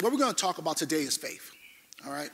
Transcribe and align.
what 0.00 0.12
we're 0.12 0.18
going 0.18 0.34
to 0.34 0.40
talk 0.40 0.58
about 0.58 0.76
today 0.76 1.02
is 1.02 1.16
faith. 1.16 1.50
All 2.06 2.12
right. 2.12 2.30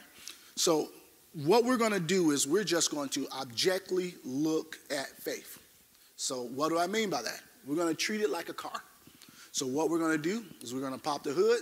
So 0.56 0.88
what 1.32 1.64
we're 1.64 1.76
going 1.76 1.92
to 1.92 2.00
do 2.00 2.30
is 2.30 2.46
we're 2.46 2.64
just 2.64 2.90
going 2.90 3.08
to 3.10 3.26
objectively 3.40 4.14
look 4.24 4.78
at 4.90 5.08
faith. 5.18 5.58
So 6.16 6.42
what 6.42 6.68
do 6.68 6.78
I 6.78 6.86
mean 6.86 7.10
by 7.10 7.22
that? 7.22 7.40
We're 7.66 7.76
going 7.76 7.88
to 7.88 7.94
treat 7.94 8.20
it 8.20 8.30
like 8.30 8.48
a 8.48 8.52
car. 8.52 8.82
So 9.52 9.66
what 9.66 9.90
we're 9.90 9.98
going 9.98 10.12
to 10.12 10.22
do 10.22 10.44
is 10.60 10.74
we're 10.74 10.80
going 10.80 10.92
to 10.94 10.98
pop 10.98 11.22
the 11.22 11.32
hood, 11.32 11.60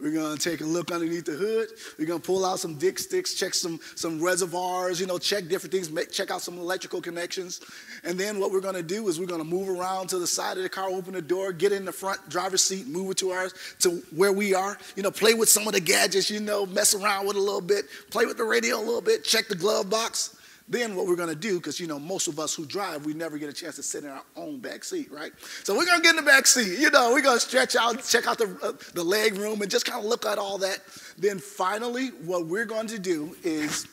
we're 0.00 0.12
to 0.36 0.42
take 0.42 0.60
a 0.60 0.64
look 0.64 0.90
underneath 0.90 1.24
the 1.24 1.32
hood. 1.32 1.68
We're 1.98 2.06
to 2.20 2.26
pull 2.26 2.44
out 2.44 2.58
some 2.58 2.76
dipsticks, 2.76 3.36
check 3.36 3.54
some, 3.54 3.78
some 3.94 4.20
reservoirs, 4.20 5.00
you 5.00 5.06
know, 5.06 5.18
check 5.18 5.48
different 5.48 5.72
things, 5.72 5.90
make, 5.90 6.10
check 6.10 6.30
out 6.30 6.42
some 6.42 6.58
electrical 6.58 7.00
connections. 7.00 7.60
And 8.02 8.18
then 8.18 8.40
what 8.40 8.50
we're 8.50 8.60
to 8.74 8.82
do 8.82 9.06
is 9.08 9.20
we're 9.20 9.26
to 9.38 9.44
move 9.44 9.68
around 9.68 10.08
to 10.08 10.18
the 10.18 10.26
side 10.26 10.56
of 10.56 10.62
the 10.62 10.68
car, 10.68 10.88
open 10.88 11.14
the 11.14 11.22
door, 11.22 11.52
get 11.52 11.72
in 11.72 11.84
the 11.84 11.92
front 11.92 12.28
driver's 12.28 12.62
seat, 12.62 12.86
move 12.86 13.12
it 13.12 13.18
to 13.18 13.30
ours, 13.30 13.54
to 13.80 14.02
where 14.14 14.32
we 14.32 14.54
are. 14.54 14.76
You 14.96 15.02
know, 15.02 15.10
play 15.10 15.34
with 15.34 15.48
some 15.48 15.66
of 15.66 15.74
the 15.74 15.80
gadgets, 15.80 16.30
you 16.30 16.40
know, 16.40 16.66
mess 16.66 16.94
around 16.94 17.26
with 17.26 17.36
a 17.36 17.40
little 17.40 17.60
bit, 17.60 17.86
play 18.10 18.26
with 18.26 18.36
the 18.36 18.44
radio 18.44 18.78
a 18.78 18.84
little 18.84 19.00
bit, 19.00 19.24
check 19.24 19.48
the 19.48 19.54
glove 19.54 19.90
box. 19.90 20.36
Then 20.66 20.96
what 20.96 21.06
we're 21.06 21.16
going 21.16 21.28
to 21.28 21.34
do, 21.34 21.58
because 21.58 21.78
you 21.78 21.86
know 21.86 21.98
most 21.98 22.26
of 22.26 22.38
us 22.38 22.54
who 22.54 22.64
drive, 22.64 23.04
we 23.04 23.12
never 23.12 23.36
get 23.36 23.50
a 23.50 23.52
chance 23.52 23.76
to 23.76 23.82
sit 23.82 24.04
in 24.04 24.10
our 24.10 24.22
own 24.34 24.60
back 24.60 24.82
seat, 24.82 25.12
right? 25.12 25.32
So 25.62 25.76
we're 25.76 25.84
going 25.84 25.98
to 25.98 26.02
get 26.02 26.10
in 26.10 26.24
the 26.24 26.30
back 26.30 26.46
seat. 26.46 26.78
You 26.78 26.90
know, 26.90 27.12
we're 27.12 27.22
going 27.22 27.36
to 27.36 27.44
stretch 27.44 27.76
out, 27.76 28.02
check 28.02 28.26
out 28.26 28.38
the, 28.38 28.56
uh, 28.62 28.72
the 28.94 29.04
leg 29.04 29.36
room, 29.36 29.60
and 29.60 29.70
just 29.70 29.84
kind 29.84 30.02
of 30.02 30.06
look 30.06 30.24
at 30.24 30.38
all 30.38 30.56
that. 30.58 30.78
Then 31.18 31.38
finally, 31.38 32.08
what 32.24 32.46
we're 32.46 32.64
going 32.64 32.86
to 32.88 32.98
do 32.98 33.36
is 33.42 33.86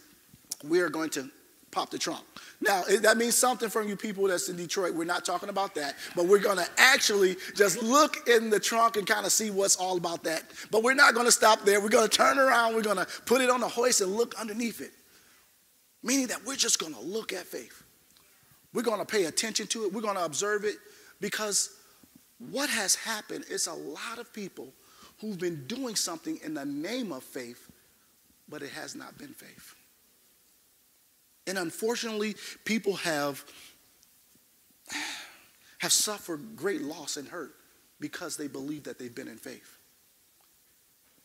we 0.63 0.79
are 0.79 0.89
going 0.89 1.09
to 1.11 1.29
pop 1.71 1.89
the 1.89 1.97
trunk. 1.97 2.23
Now, 2.61 2.83
that 3.01 3.17
means 3.17 3.35
something 3.35 3.69
from 3.69 3.89
you 3.89 3.95
people 3.95 4.27
that's 4.27 4.47
in 4.47 4.55
Detroit. 4.55 4.93
We're 4.93 5.03
not 5.03 5.25
talking 5.25 5.49
about 5.49 5.73
that, 5.75 5.95
but 6.15 6.25
we're 6.25 6.39
going 6.39 6.57
to 6.57 6.67
actually 6.77 7.35
just 7.55 7.81
look 7.81 8.29
in 8.29 8.49
the 8.49 8.59
trunk 8.59 8.97
and 8.97 9.07
kind 9.07 9.25
of 9.25 9.31
see 9.31 9.49
what's 9.49 9.75
all 9.75 9.97
about 9.97 10.23
that. 10.23 10.43
But 10.69 10.83
we're 10.83 10.93
not 10.93 11.15
going 11.15 11.25
to 11.25 11.31
stop 11.31 11.65
there. 11.65 11.81
We're 11.81 11.89
going 11.89 12.07
to 12.07 12.15
turn 12.15 12.37
around. 12.37 12.75
We're 12.75 12.83
going 12.83 12.97
to 12.97 13.07
put 13.25 13.41
it 13.41 13.49
on 13.49 13.61
the 13.61 13.67
hoist 13.67 14.01
and 14.01 14.15
look 14.15 14.35
underneath 14.39 14.79
it. 14.79 14.91
Meaning 16.03 16.27
that 16.27 16.45
we're 16.45 16.55
just 16.55 16.79
going 16.79 16.93
to 16.93 17.01
look 17.01 17.33
at 17.33 17.45
faith. 17.45 17.83
We're 18.73 18.81
going 18.81 18.99
to 18.99 19.05
pay 19.05 19.25
attention 19.25 19.67
to 19.67 19.85
it. 19.85 19.93
We're 19.93 20.01
going 20.01 20.15
to 20.15 20.25
observe 20.25 20.63
it 20.63 20.75
because 21.19 21.75
what 22.49 22.69
has 22.69 22.95
happened 22.95 23.45
is 23.49 23.67
a 23.67 23.73
lot 23.73 24.17
of 24.17 24.33
people 24.33 24.73
who've 25.19 25.37
been 25.37 25.65
doing 25.67 25.95
something 25.95 26.39
in 26.43 26.53
the 26.53 26.65
name 26.65 27.11
of 27.11 27.23
faith, 27.23 27.69
but 28.49 28.63
it 28.63 28.71
has 28.71 28.95
not 28.95 29.17
been 29.17 29.33
faith. 29.33 29.75
And 31.45 31.57
unfortunately, 31.57 32.35
people 32.65 32.95
have, 32.97 33.43
have 35.79 35.91
suffered 35.91 36.55
great 36.55 36.81
loss 36.81 37.17
and 37.17 37.27
hurt 37.27 37.53
because 37.99 38.37
they 38.37 38.47
believe 38.47 38.83
that 38.83 38.97
they've 38.97 39.13
been 39.13 39.27
in 39.27 39.37
faith. 39.37 39.77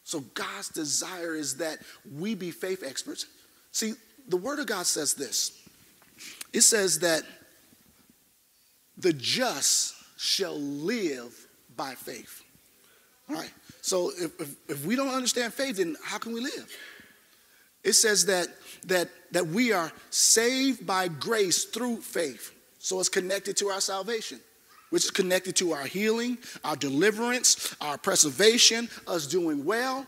So 0.04 0.20
God's 0.20 0.68
desire 0.68 1.34
is 1.34 1.56
that 1.56 1.78
we 2.14 2.34
be 2.34 2.50
faith 2.50 2.84
experts. 2.86 3.26
See, 3.72 3.94
the 4.28 4.36
Word 4.36 4.58
of 4.58 4.66
God 4.66 4.86
says 4.86 5.14
this 5.14 5.52
it 6.52 6.62
says 6.62 7.00
that 7.00 7.22
the 8.96 9.12
just 9.12 9.94
shall 10.16 10.58
live 10.58 11.46
by 11.76 11.94
faith. 11.94 12.42
All 13.28 13.36
right. 13.36 13.52
So 13.82 14.10
if, 14.10 14.40
if, 14.40 14.56
if, 14.68 14.86
we 14.86 14.96
don't 14.96 15.12
understand 15.12 15.52
faith, 15.52 15.76
then 15.76 15.96
how 16.02 16.18
can 16.18 16.32
we 16.32 16.40
live? 16.40 16.70
It 17.84 17.92
says 17.92 18.26
that, 18.26 18.48
that, 18.86 19.08
that 19.32 19.46
we 19.46 19.72
are 19.72 19.92
saved 20.10 20.86
by 20.86 21.08
grace 21.08 21.64
through 21.64 22.00
faith. 22.00 22.52
So 22.78 22.98
it's 23.00 23.08
connected 23.08 23.56
to 23.58 23.68
our 23.68 23.80
salvation, 23.80 24.40
which 24.90 25.04
is 25.04 25.10
connected 25.10 25.56
to 25.56 25.72
our 25.72 25.84
healing, 25.84 26.38
our 26.64 26.76
deliverance, 26.76 27.76
our 27.80 27.98
preservation, 27.98 28.88
us 29.06 29.26
doing 29.26 29.64
well. 29.64 30.06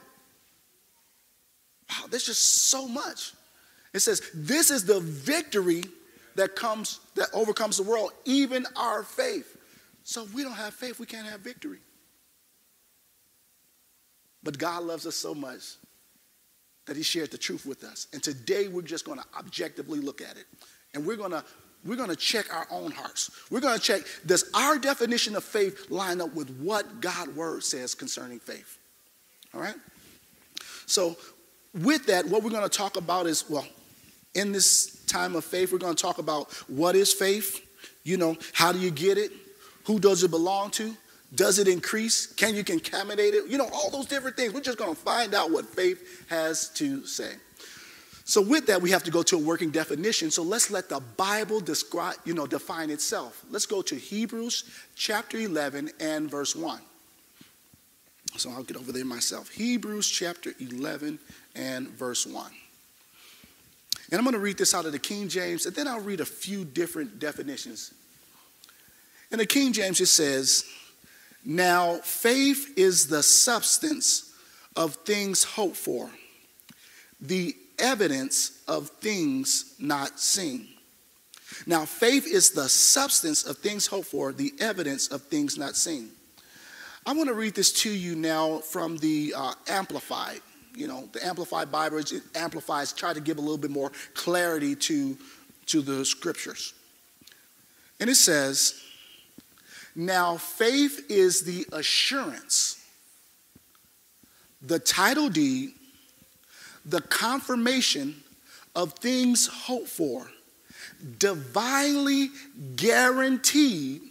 Wow, 1.91 2.07
there's 2.11 2.27
just 2.27 2.43
so 2.69 2.89
much. 2.89 3.33
It 3.95 4.01
says, 4.01 4.23
This 4.35 4.71
is 4.71 4.85
the 4.85 5.01
victory 5.01 5.83
that 6.37 6.57
comes, 6.57 7.01
that 7.17 7.29
overcomes 7.33 7.77
the 7.77 7.83
world, 7.83 8.13
even 8.25 8.67
our 8.77 9.03
faith. 9.03 9.57
So 10.05 10.23
if 10.23 10.33
we 10.33 10.43
don't 10.43 10.53
have 10.53 10.75
faith, 10.75 10.99
we 10.99 11.07
can't 11.07 11.27
have 11.27 11.41
victory. 11.41 11.79
But 14.43 14.59
God 14.59 14.85
loves 14.85 15.07
us 15.07 15.17
so 15.17 15.35
much 15.35 15.77
that 16.87 16.97
He 16.97 17.03
shared 17.03 17.31
the 17.31 17.39
truth 17.39 17.67
with 17.67 17.85
us. 17.85 18.07
And 18.13 18.23
today 18.23 18.69
we're 18.69 18.83
just 18.83 19.05
going 19.05 19.19
to 19.19 19.25
objectively 19.39 20.01
look 20.01 20.23
at 20.23 20.37
it. 20.37 20.47
And 20.95 21.05
we're 21.05 21.17
going 21.17 21.33
to 21.33 21.45
we're 21.85 21.97
going 21.97 22.09
to 22.09 22.17
check 22.17 22.53
our 22.53 22.67
own 22.71 22.91
hearts. 22.91 23.31
We're 23.51 23.61
going 23.61 23.79
to 23.79 23.83
check 23.83 24.03
does 24.27 24.51
our 24.55 24.79
definition 24.79 25.37
of 25.37 25.45
faith 25.45 25.91
line 25.91 26.21
up 26.21 26.35
with 26.35 26.51
what 26.59 27.01
God's 27.01 27.35
word 27.37 27.63
says 27.63 27.95
concerning 27.95 28.41
faith? 28.41 28.79
All 29.55 29.61
right? 29.61 29.77
So, 30.87 31.17
with 31.75 32.07
that, 32.07 32.27
what 32.27 32.43
we're 32.43 32.51
going 32.51 32.69
to 32.69 32.69
talk 32.69 32.97
about 32.97 33.27
is 33.27 33.49
well, 33.49 33.67
in 34.35 34.53
this 34.53 35.05
time 35.07 35.35
of 35.35 35.45
faith, 35.45 35.73
we're 35.73 35.79
going 35.79 35.95
to 35.95 36.03
talk 36.03 36.19
about 36.19 36.53
what 36.69 36.95
is 36.95 37.13
faith, 37.13 37.65
you 38.05 38.17
know, 38.17 38.37
how 38.53 38.73
do 38.73 38.79
you 38.79 38.91
get 38.91 39.19
it, 39.19 39.33
who 39.85 39.99
does 39.99 40.23
it 40.23 40.31
belong 40.31 40.71
to, 40.73 40.95
does 41.35 41.59
it 41.59 41.69
increase, 41.69 42.27
can 42.27 42.55
you 42.55 42.65
contaminate 42.65 43.35
it, 43.35 43.49
you 43.49 43.59
know, 43.59 43.69
all 43.73 43.91
those 43.91 44.07
different 44.07 44.37
things. 44.37 44.53
We're 44.53 44.61
just 44.61 44.79
going 44.79 44.95
to 44.95 45.01
find 45.01 45.35
out 45.35 45.51
what 45.51 45.67
faith 45.67 46.27
has 46.29 46.71
to 46.75 47.05
say. 47.05 47.33
So 48.25 48.43
with 48.43 48.67
that, 48.67 48.83
we 48.83 48.91
have 48.91 49.03
to 49.05 49.11
go 49.11 49.23
to 49.23 49.37
a 49.37 49.39
working 49.39 49.71
definition. 49.71 50.31
So 50.31 50.43
let's 50.43 50.71
let 50.71 50.91
the 50.91 51.01
Bible 51.01 51.61
describe, 51.61 52.17
you 52.27 52.35
know, 52.35 52.47
define 52.47 52.91
itself. 52.91 53.43
Let's 53.51 53.65
go 53.65 53.81
to 53.81 53.95
Hebrews 53.95 54.65
chapter 54.95 55.39
11 55.39 55.91
and 55.99 56.31
verse 56.31 56.55
1. 56.55 56.79
So 58.37 58.51
I'll 58.51 58.65
get 58.65 58.77
over 58.77 58.93
there 58.93 59.07
myself. 59.07 59.49
Hebrews 59.49 60.09
chapter 60.11 60.53
11 60.61 61.19
and 61.59 61.89
verse 61.89 62.27
1. 62.27 62.51
And 64.11 64.19
I'm 64.19 64.25
going 64.25 64.33
to 64.33 64.41
read 64.41 64.57
this 64.57 64.75
out 64.75 64.87
of 64.87 64.93
the 64.93 64.99
King 64.99 65.29
James, 65.29 65.67
and 65.67 65.75
then 65.75 65.87
I'll 65.87 66.01
read 66.01 66.21
a 66.21 66.25
few 66.25 66.65
different 66.65 67.19
definitions. 67.19 67.93
In 69.31 69.39
the 69.39 69.47
King 69.47 69.73
James, 69.73 70.01
it 70.01 70.07
says, 70.07 70.65
Now 71.45 71.97
faith 71.97 72.73
is 72.77 73.09
the 73.09 73.23
substance 73.23 74.33
of 74.77 74.95
things 74.95 75.45
hoped 75.45 75.77
for, 75.77 76.09
the 77.21 77.55
evidence 77.79 78.63
of 78.67 78.89
things 78.89 79.75
not 79.79 80.19
seen. 80.19 80.69
Now, 81.67 81.85
faith 81.85 82.27
is 82.27 82.51
the 82.51 82.69
substance 82.69 83.45
of 83.45 83.57
things 83.59 83.87
hoped 83.87 84.07
for, 84.07 84.33
the 84.33 84.53
evidence 84.61 85.09
of 85.09 85.23
things 85.23 85.57
not 85.59 85.77
seen. 85.77 86.11
I 87.07 87.13
want 87.15 87.29
to 87.29 87.35
read 87.35 87.55
this 87.55 87.73
to 87.83 87.91
you 87.91 88.15
now 88.15 88.59
from 88.59 88.99
the 88.99 89.33
uh, 89.37 89.55
Amplified 89.67 90.41
you 90.79 90.87
know, 90.87 91.09
the 91.13 91.25
Amplified 91.27 91.73
Bible 91.73 91.99
it 91.99 92.13
amplifies, 92.37 92.93
try 92.93 93.13
to 93.13 93.21
give 93.21 93.39
a 93.39 93.41
little 93.41 93.59
bit 93.59 93.71
more 93.71 93.91
clarity 94.15 94.77
to, 94.77 95.19
to 95.67 95.83
the 95.83 96.05
scriptures. 96.05 96.73
And 97.99 98.09
it 98.09 98.15
says, 98.15 98.81
Now 99.97 100.37
faith 100.37 101.07
is 101.09 101.43
the 101.43 101.67
assurance, 101.73 102.81
the 104.63 104.79
title 104.79 105.29
deed, 105.29 105.71
the 106.85 107.01
confirmation 107.01 108.23
of 108.77 108.93
things 108.95 109.49
hoped 109.49 109.89
for, 109.89 110.31
divinely 111.19 112.29
guaranteed 112.77 114.03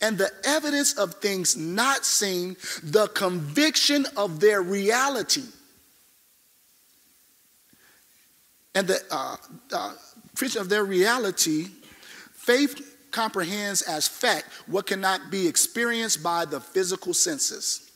and 0.00 0.16
the 0.16 0.30
evidence 0.44 0.96
of 0.96 1.14
things 1.14 1.56
not 1.56 2.04
seen, 2.04 2.56
the 2.82 3.08
conviction 3.08 4.06
of 4.16 4.40
their 4.40 4.62
reality. 4.62 5.44
And 8.74 8.86
the 8.86 9.00
uh, 9.10 9.36
uh, 9.72 9.92
of 10.58 10.68
their 10.68 10.84
reality, 10.84 11.68
faith 12.32 12.96
comprehends 13.10 13.82
as 13.82 14.08
fact 14.08 14.46
what 14.66 14.86
cannot 14.86 15.30
be 15.30 15.46
experienced 15.46 16.22
by 16.22 16.44
the 16.44 16.60
physical 16.60 17.12
senses. 17.12 17.90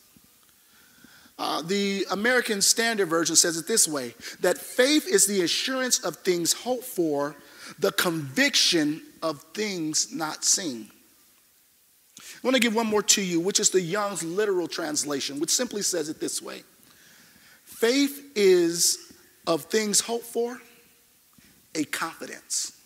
Uh, 1.39 1.63
the 1.63 2.07
American 2.11 2.61
Standard 2.61 3.07
Version 3.07 3.35
says 3.35 3.57
it 3.57 3.67
this 3.67 3.89
way 3.89 4.15
that 4.41 4.59
faith 4.59 5.09
is 5.09 5.27
the 5.27 5.43
assurance 5.43 6.05
of 6.05 6.17
things 6.17 6.53
hoped 6.53 6.85
for, 6.85 7.35
the 7.79 7.93
conviction 7.93 9.03
of 9.23 9.43
things 9.55 10.13
not 10.13 10.45
seen. 10.45 10.91
I 12.45 12.47
want 12.47 12.57
to 12.57 12.61
give 12.61 12.75
one 12.75 12.87
more 12.87 13.03
to 13.03 13.23
you, 13.23 13.41
which 13.41 13.59
is 13.59 13.71
the 13.71 13.81
Young's 13.81 14.23
literal 14.23 14.69
translation, 14.69 15.41
which 15.41 15.49
simply 15.49 15.81
says 15.81 16.11
it 16.11 16.21
this 16.21 16.43
way 16.43 16.63
Faith 17.65 18.33
is 18.35 19.15
of 19.47 19.65
things 19.65 20.01
hoped 20.01 20.27
for, 20.27 20.61
a 21.75 21.85
confidence. 21.85 22.79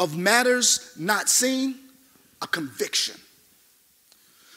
Of 0.00 0.16
matters 0.16 0.92
not 0.98 1.28
seen, 1.28 1.76
a 2.42 2.48
conviction. 2.48 3.14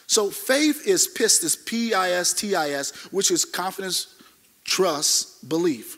So 0.08 0.30
faith 0.30 0.84
is 0.84 1.06
pistis, 1.06 1.64
P 1.64 1.94
I 1.94 2.10
S 2.10 2.32
T 2.32 2.56
I 2.56 2.70
S, 2.70 2.90
which 3.12 3.30
is 3.30 3.44
confidence, 3.44 4.16
trust, 4.64 5.48
belief. 5.48 5.96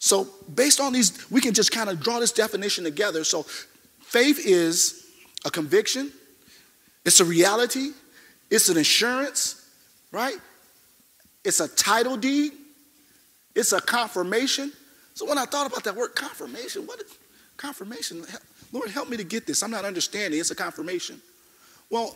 So 0.00 0.28
based 0.54 0.80
on 0.80 0.92
these, 0.92 1.30
we 1.30 1.40
can 1.40 1.54
just 1.54 1.72
kind 1.72 1.88
of 1.88 2.00
draw 2.00 2.20
this 2.20 2.32
definition 2.32 2.84
together. 2.84 3.24
So 3.24 3.44
faith 4.00 4.38
is 4.44 5.06
a 5.46 5.50
conviction, 5.50 6.12
it's 7.08 7.20
a 7.20 7.24
reality, 7.24 7.92
it's 8.50 8.68
an 8.68 8.76
assurance, 8.76 9.66
right? 10.12 10.36
It's 11.42 11.60
a 11.60 11.66
title 11.66 12.18
deed, 12.18 12.52
it's 13.54 13.72
a 13.72 13.80
confirmation. 13.80 14.72
So 15.14 15.26
when 15.26 15.38
I 15.38 15.46
thought 15.46 15.66
about 15.66 15.84
that 15.84 15.96
word 15.96 16.14
confirmation, 16.14 16.86
what 16.86 17.00
is 17.00 17.18
confirmation? 17.56 18.26
Lord, 18.72 18.90
help 18.90 19.08
me 19.08 19.16
to 19.16 19.24
get 19.24 19.46
this. 19.46 19.62
I'm 19.62 19.70
not 19.70 19.86
understanding. 19.86 20.38
It's 20.38 20.50
a 20.50 20.54
confirmation. 20.54 21.22
Well, 21.88 22.14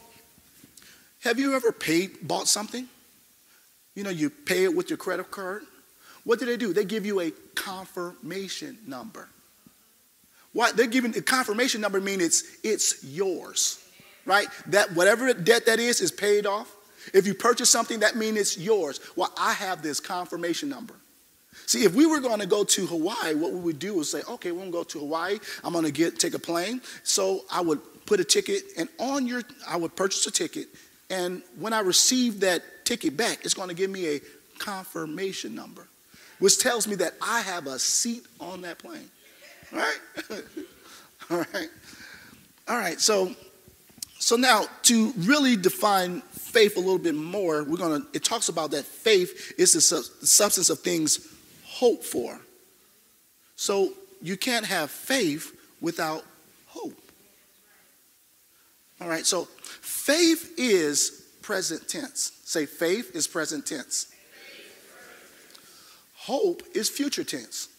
have 1.20 1.38
you 1.38 1.54
ever 1.54 1.72
paid, 1.72 2.28
bought 2.28 2.46
something? 2.46 2.86
You 3.94 4.04
know, 4.04 4.10
you 4.10 4.28
pay 4.28 4.64
it 4.64 4.76
with 4.76 4.90
your 4.90 4.98
credit 4.98 5.30
card. 5.30 5.62
What 6.24 6.38
do 6.38 6.44
they 6.44 6.58
do? 6.58 6.74
They 6.74 6.84
give 6.84 7.06
you 7.06 7.20
a 7.20 7.30
confirmation 7.54 8.76
number. 8.86 9.26
Why? 10.52 10.70
They're 10.72 10.86
giving 10.86 11.12
the 11.12 11.22
confirmation 11.22 11.80
number 11.80 11.98
mean 11.98 12.20
it's 12.20 12.44
it's 12.62 13.02
yours, 13.02 13.81
right? 14.26 14.46
That 14.68 14.92
whatever 14.92 15.32
debt 15.34 15.66
that 15.66 15.80
is 15.80 16.00
is 16.00 16.10
paid 16.10 16.46
off. 16.46 16.74
If 17.12 17.26
you 17.26 17.34
purchase 17.34 17.68
something, 17.68 18.00
that 18.00 18.16
means 18.16 18.38
it's 18.38 18.58
yours. 18.58 19.00
Well, 19.16 19.32
I 19.36 19.52
have 19.54 19.82
this 19.82 20.00
confirmation 20.00 20.68
number. 20.68 20.94
See, 21.66 21.84
if 21.84 21.94
we 21.94 22.06
were 22.06 22.20
going 22.20 22.40
to 22.40 22.46
go 22.46 22.64
to 22.64 22.86
Hawaii, 22.86 23.34
what 23.34 23.52
we 23.52 23.60
would 23.60 23.78
do 23.78 23.98
is 24.00 24.10
say, 24.10 24.22
okay, 24.28 24.52
we're 24.52 24.60
going 24.60 24.72
to 24.72 24.78
go 24.78 24.84
to 24.84 24.98
Hawaii. 25.00 25.38
I'm 25.64 25.72
going 25.72 25.84
to 25.84 25.90
get 25.90 26.18
take 26.18 26.34
a 26.34 26.38
plane. 26.38 26.80
So 27.02 27.44
I 27.50 27.60
would 27.60 27.80
put 28.06 28.20
a 28.20 28.24
ticket, 28.24 28.62
and 28.76 28.88
on 28.98 29.26
your, 29.26 29.42
I 29.66 29.76
would 29.76 29.94
purchase 29.96 30.26
a 30.26 30.30
ticket, 30.30 30.68
and 31.10 31.42
when 31.58 31.72
I 31.72 31.80
receive 31.80 32.40
that 32.40 32.62
ticket 32.84 33.16
back, 33.16 33.44
it's 33.44 33.54
going 33.54 33.68
to 33.68 33.74
give 33.74 33.90
me 33.90 34.16
a 34.16 34.20
confirmation 34.58 35.54
number, 35.54 35.86
which 36.38 36.58
tells 36.58 36.88
me 36.88 36.94
that 36.96 37.14
I 37.20 37.40
have 37.40 37.66
a 37.66 37.78
seat 37.78 38.24
on 38.40 38.62
that 38.62 38.78
plane. 38.78 39.10
Right? 39.70 39.98
All 41.30 41.38
right. 41.38 41.68
All 42.68 42.76
right. 42.76 43.00
So, 43.00 43.34
so 44.22 44.36
now 44.36 44.66
to 44.82 45.12
really 45.18 45.56
define 45.56 46.20
faith 46.20 46.76
a 46.76 46.78
little 46.78 46.96
bit 46.96 47.16
more, 47.16 47.64
we're 47.64 47.76
gonna. 47.76 48.06
It 48.12 48.22
talks 48.22 48.48
about 48.48 48.70
that 48.70 48.84
faith 48.84 49.52
is 49.58 49.72
the, 49.72 50.08
the 50.20 50.26
substance 50.28 50.70
of 50.70 50.78
things 50.78 51.26
hoped 51.64 52.04
for. 52.04 52.38
So 53.56 53.94
you 54.22 54.36
can't 54.36 54.64
have 54.64 54.92
faith 54.92 55.52
without 55.80 56.22
hope. 56.68 56.96
All 59.00 59.08
right. 59.08 59.26
So 59.26 59.48
faith 59.80 60.54
is 60.56 61.24
present 61.42 61.88
tense. 61.88 62.30
Say 62.44 62.64
faith 62.64 63.16
is 63.16 63.26
present 63.26 63.66
tense. 63.66 64.06
Hope 66.14 66.62
is 66.76 66.88
future 66.88 67.24
tense. 67.24 67.70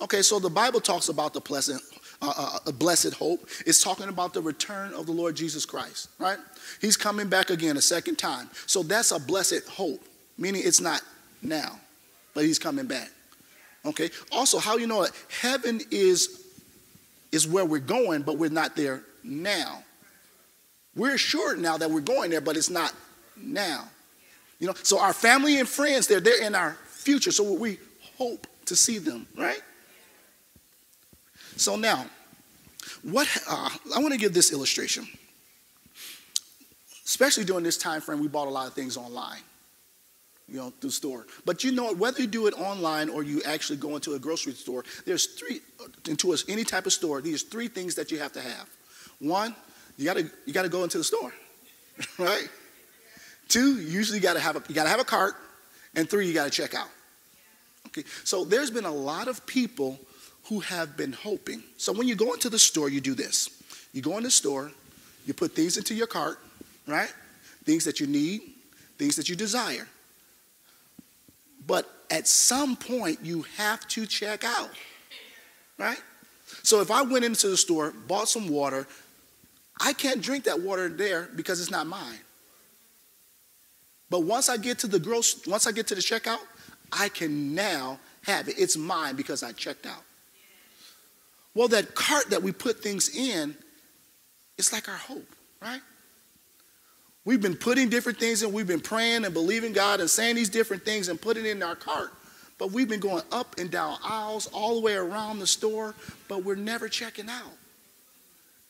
Okay, 0.00 0.22
so 0.22 0.40
the 0.40 0.50
Bible 0.50 0.80
talks 0.80 1.08
about 1.08 1.34
the 1.34 1.40
pleasant, 1.40 1.80
uh, 2.22 2.58
uh, 2.66 2.72
blessed 2.72 3.14
hope. 3.14 3.46
It's 3.66 3.82
talking 3.82 4.08
about 4.08 4.34
the 4.34 4.40
return 4.40 4.92
of 4.94 5.06
the 5.06 5.12
Lord 5.12 5.36
Jesus 5.36 5.64
Christ, 5.64 6.08
right? 6.18 6.38
He's 6.80 6.96
coming 6.96 7.28
back 7.28 7.50
again 7.50 7.76
a 7.76 7.82
second 7.82 8.16
time. 8.16 8.48
So 8.66 8.82
that's 8.82 9.10
a 9.10 9.18
blessed 9.18 9.68
hope, 9.68 10.02
meaning 10.38 10.62
it's 10.64 10.80
not 10.80 11.02
now, 11.42 11.78
but 12.34 12.44
he's 12.44 12.58
coming 12.58 12.86
back. 12.86 13.10
Okay. 13.84 14.10
Also, 14.32 14.58
how 14.58 14.76
you 14.76 14.86
know 14.86 15.02
it? 15.02 15.12
Heaven 15.40 15.80
is 15.90 16.42
is 17.32 17.46
where 17.46 17.64
we're 17.64 17.78
going, 17.78 18.22
but 18.22 18.38
we're 18.38 18.50
not 18.50 18.76
there 18.76 19.02
now. 19.22 19.82
We're 20.94 21.14
assured 21.14 21.58
now 21.58 21.76
that 21.76 21.90
we're 21.90 22.00
going 22.00 22.30
there, 22.30 22.40
but 22.40 22.56
it's 22.56 22.70
not 22.70 22.94
now. 23.36 23.88
You 24.58 24.68
know, 24.68 24.74
so 24.82 24.98
our 24.98 25.12
family 25.12 25.58
and 25.58 25.68
friends, 25.68 26.06
they're 26.06 26.20
there 26.20 26.42
in 26.42 26.54
our 26.54 26.76
future. 26.86 27.30
So 27.30 27.52
we 27.52 27.78
hope 28.16 28.46
to 28.66 28.76
see 28.76 28.98
them, 28.98 29.26
right? 29.36 29.60
So 31.56 31.76
now, 31.76 32.06
what 33.02 33.28
uh, 33.48 33.70
I 33.94 33.98
want 33.98 34.12
to 34.12 34.18
give 34.18 34.34
this 34.34 34.52
illustration. 34.52 35.06
Especially 37.04 37.44
during 37.44 37.62
this 37.62 37.78
time 37.78 38.00
frame, 38.00 38.20
we 38.20 38.28
bought 38.28 38.48
a 38.48 38.50
lot 38.50 38.66
of 38.66 38.74
things 38.74 38.96
online, 38.96 39.38
you 40.48 40.56
know, 40.56 40.72
through 40.80 40.90
store. 40.90 41.24
But 41.44 41.62
you 41.62 41.70
know, 41.70 41.94
whether 41.94 42.20
you 42.20 42.26
do 42.26 42.48
it 42.48 42.54
online 42.54 43.08
or 43.08 43.22
you 43.22 43.42
actually 43.46 43.76
go 43.76 43.94
into 43.94 44.14
a 44.14 44.18
grocery 44.18 44.54
store, 44.54 44.84
there's 45.04 45.26
three 45.26 45.60
into 46.08 46.36
any 46.48 46.64
type 46.64 46.84
of 46.84 46.92
store. 46.92 47.20
There's 47.20 47.44
three 47.44 47.68
things 47.68 47.94
that 47.94 48.10
you 48.10 48.18
have 48.18 48.32
to 48.32 48.40
have. 48.40 48.68
One, 49.20 49.54
you 49.96 50.04
gotta 50.04 50.28
you 50.44 50.52
gotta 50.52 50.68
go 50.68 50.82
into 50.82 50.98
the 50.98 51.04
store, 51.04 51.32
right? 52.18 52.48
Two, 53.48 53.76
you 53.76 53.88
usually 53.88 54.18
gotta 54.18 54.40
have 54.40 54.56
a 54.56 54.62
you 54.68 54.74
gotta 54.74 54.90
have 54.90 55.00
a 55.00 55.04
cart, 55.04 55.34
and 55.94 56.10
three, 56.10 56.26
you 56.26 56.34
gotta 56.34 56.50
check 56.50 56.74
out. 56.74 56.88
Okay, 57.86 58.02
so 58.24 58.44
there's 58.44 58.70
been 58.70 58.84
a 58.84 58.92
lot 58.92 59.28
of 59.28 59.46
people 59.46 59.98
who 60.48 60.60
have 60.60 60.96
been 60.96 61.12
hoping. 61.12 61.62
So 61.76 61.92
when 61.92 62.06
you 62.06 62.14
go 62.14 62.32
into 62.32 62.48
the 62.48 62.58
store, 62.58 62.88
you 62.88 63.00
do 63.00 63.14
this. 63.14 63.50
You 63.92 64.02
go 64.02 64.16
in 64.16 64.22
the 64.22 64.30
store, 64.30 64.70
you 65.24 65.34
put 65.34 65.52
things 65.52 65.76
into 65.76 65.94
your 65.94 66.06
cart, 66.06 66.38
right? 66.86 67.12
Things 67.64 67.84
that 67.84 67.98
you 67.98 68.06
need, 68.06 68.42
things 68.98 69.16
that 69.16 69.28
you 69.28 69.34
desire. 69.34 69.88
But 71.66 71.90
at 72.10 72.28
some 72.28 72.76
point, 72.76 73.20
you 73.22 73.42
have 73.56 73.86
to 73.88 74.06
check 74.06 74.44
out, 74.44 74.70
right? 75.78 76.00
So 76.62 76.80
if 76.80 76.90
I 76.90 77.02
went 77.02 77.24
into 77.24 77.48
the 77.48 77.56
store, 77.56 77.92
bought 78.06 78.28
some 78.28 78.48
water, 78.48 78.86
I 79.80 79.92
can't 79.92 80.22
drink 80.22 80.44
that 80.44 80.60
water 80.60 80.88
there 80.88 81.28
because 81.34 81.60
it's 81.60 81.70
not 81.70 81.86
mine. 81.86 82.20
But 84.08 84.20
once 84.20 84.48
I 84.48 84.56
get 84.56 84.78
to 84.80 84.86
the 84.86 85.00
gross, 85.00 85.44
once 85.46 85.66
I 85.66 85.72
get 85.72 85.88
to 85.88 85.96
the 85.96 86.00
checkout, 86.00 86.38
I 86.92 87.08
can 87.08 87.54
now 87.54 87.98
have 88.22 88.48
it. 88.48 88.54
It's 88.58 88.76
mine 88.76 89.16
because 89.16 89.42
I 89.42 89.50
checked 89.50 89.86
out. 89.86 90.02
Well, 91.56 91.68
that 91.68 91.94
cart 91.94 92.28
that 92.28 92.42
we 92.42 92.52
put 92.52 92.82
things 92.82 93.16
in, 93.16 93.56
it's 94.58 94.74
like 94.74 94.90
our 94.90 94.96
hope, 94.96 95.26
right? 95.62 95.80
We've 97.24 97.40
been 97.40 97.56
putting 97.56 97.88
different 97.88 98.18
things 98.18 98.42
in, 98.42 98.52
we've 98.52 98.66
been 98.66 98.78
praying 98.78 99.24
and 99.24 99.32
believing 99.32 99.72
God 99.72 100.00
and 100.00 100.10
saying 100.10 100.36
these 100.36 100.50
different 100.50 100.84
things 100.84 101.08
and 101.08 101.18
putting 101.18 101.46
it 101.46 101.52
in 101.52 101.62
our 101.62 101.74
cart. 101.74 102.10
But 102.58 102.72
we've 102.72 102.90
been 102.90 103.00
going 103.00 103.22
up 103.32 103.58
and 103.58 103.70
down 103.70 103.96
aisles 104.04 104.48
all 104.48 104.74
the 104.74 104.82
way 104.82 104.96
around 104.96 105.38
the 105.38 105.46
store, 105.46 105.94
but 106.28 106.44
we're 106.44 106.56
never 106.56 106.90
checking 106.90 107.30
out. 107.30 107.56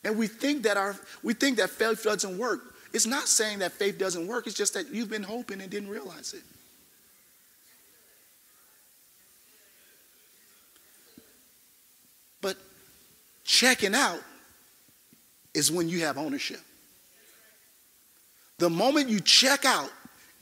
And 0.04 0.16
we 0.16 0.28
think 0.28 0.62
that 0.62 0.76
our 0.76 0.94
we 1.24 1.34
think 1.34 1.56
that 1.56 1.70
faith 1.70 2.04
doesn't 2.04 2.38
work. 2.38 2.76
It's 2.92 3.04
not 3.04 3.26
saying 3.26 3.58
that 3.58 3.72
faith 3.72 3.98
doesn't 3.98 4.28
work, 4.28 4.46
it's 4.46 4.54
just 4.54 4.74
that 4.74 4.94
you've 4.94 5.10
been 5.10 5.24
hoping 5.24 5.60
and 5.60 5.68
didn't 5.68 5.88
realize 5.88 6.34
it. 6.34 6.42
But 12.40 12.56
checking 13.46 13.94
out 13.94 14.20
is 15.54 15.72
when 15.72 15.88
you 15.88 16.00
have 16.00 16.18
ownership. 16.18 16.60
The 18.58 18.68
moment 18.68 19.08
you 19.08 19.20
check 19.20 19.64
out, 19.64 19.90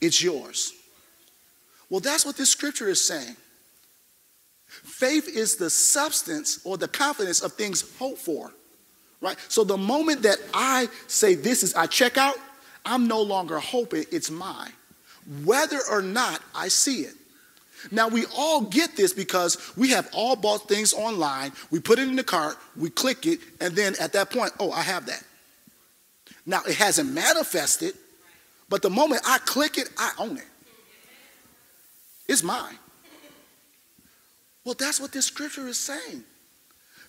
it's 0.00 0.22
yours. 0.22 0.72
Well, 1.90 2.00
that's 2.00 2.24
what 2.24 2.36
this 2.36 2.50
scripture 2.50 2.88
is 2.88 3.06
saying. 3.06 3.36
Faith 4.66 5.28
is 5.28 5.56
the 5.56 5.70
substance 5.70 6.60
or 6.64 6.76
the 6.76 6.88
confidence 6.88 7.42
of 7.42 7.52
things 7.52 7.96
hoped 7.98 8.18
for, 8.18 8.52
right? 9.20 9.36
So 9.48 9.62
the 9.62 9.76
moment 9.76 10.22
that 10.22 10.38
I 10.52 10.88
say 11.06 11.34
this 11.34 11.62
is, 11.62 11.74
I 11.74 11.86
check 11.86 12.16
out, 12.18 12.36
I'm 12.84 13.06
no 13.06 13.22
longer 13.22 13.58
hoping 13.58 14.04
it's 14.10 14.30
mine, 14.30 14.72
whether 15.44 15.78
or 15.90 16.02
not 16.02 16.42
I 16.54 16.68
see 16.68 17.02
it. 17.02 17.14
Now, 17.90 18.08
we 18.08 18.24
all 18.36 18.62
get 18.62 18.96
this 18.96 19.12
because 19.12 19.58
we 19.76 19.90
have 19.90 20.08
all 20.12 20.36
bought 20.36 20.68
things 20.68 20.92
online. 20.92 21.52
We 21.70 21.80
put 21.80 21.98
it 21.98 22.08
in 22.08 22.16
the 22.16 22.24
cart, 22.24 22.56
we 22.76 22.90
click 22.90 23.26
it, 23.26 23.40
and 23.60 23.74
then 23.74 23.94
at 24.00 24.12
that 24.12 24.30
point, 24.30 24.52
oh, 24.58 24.70
I 24.72 24.82
have 24.82 25.06
that. 25.06 25.22
Now, 26.46 26.62
it 26.66 26.76
hasn't 26.76 27.12
manifested, 27.12 27.94
but 28.68 28.82
the 28.82 28.90
moment 28.90 29.22
I 29.26 29.38
click 29.38 29.78
it, 29.78 29.90
I 29.98 30.12
own 30.18 30.36
it. 30.36 30.44
It's 32.28 32.42
mine. 32.42 32.78
Well, 34.64 34.74
that's 34.78 35.00
what 35.00 35.12
this 35.12 35.26
scripture 35.26 35.68
is 35.68 35.78
saying. 35.78 36.24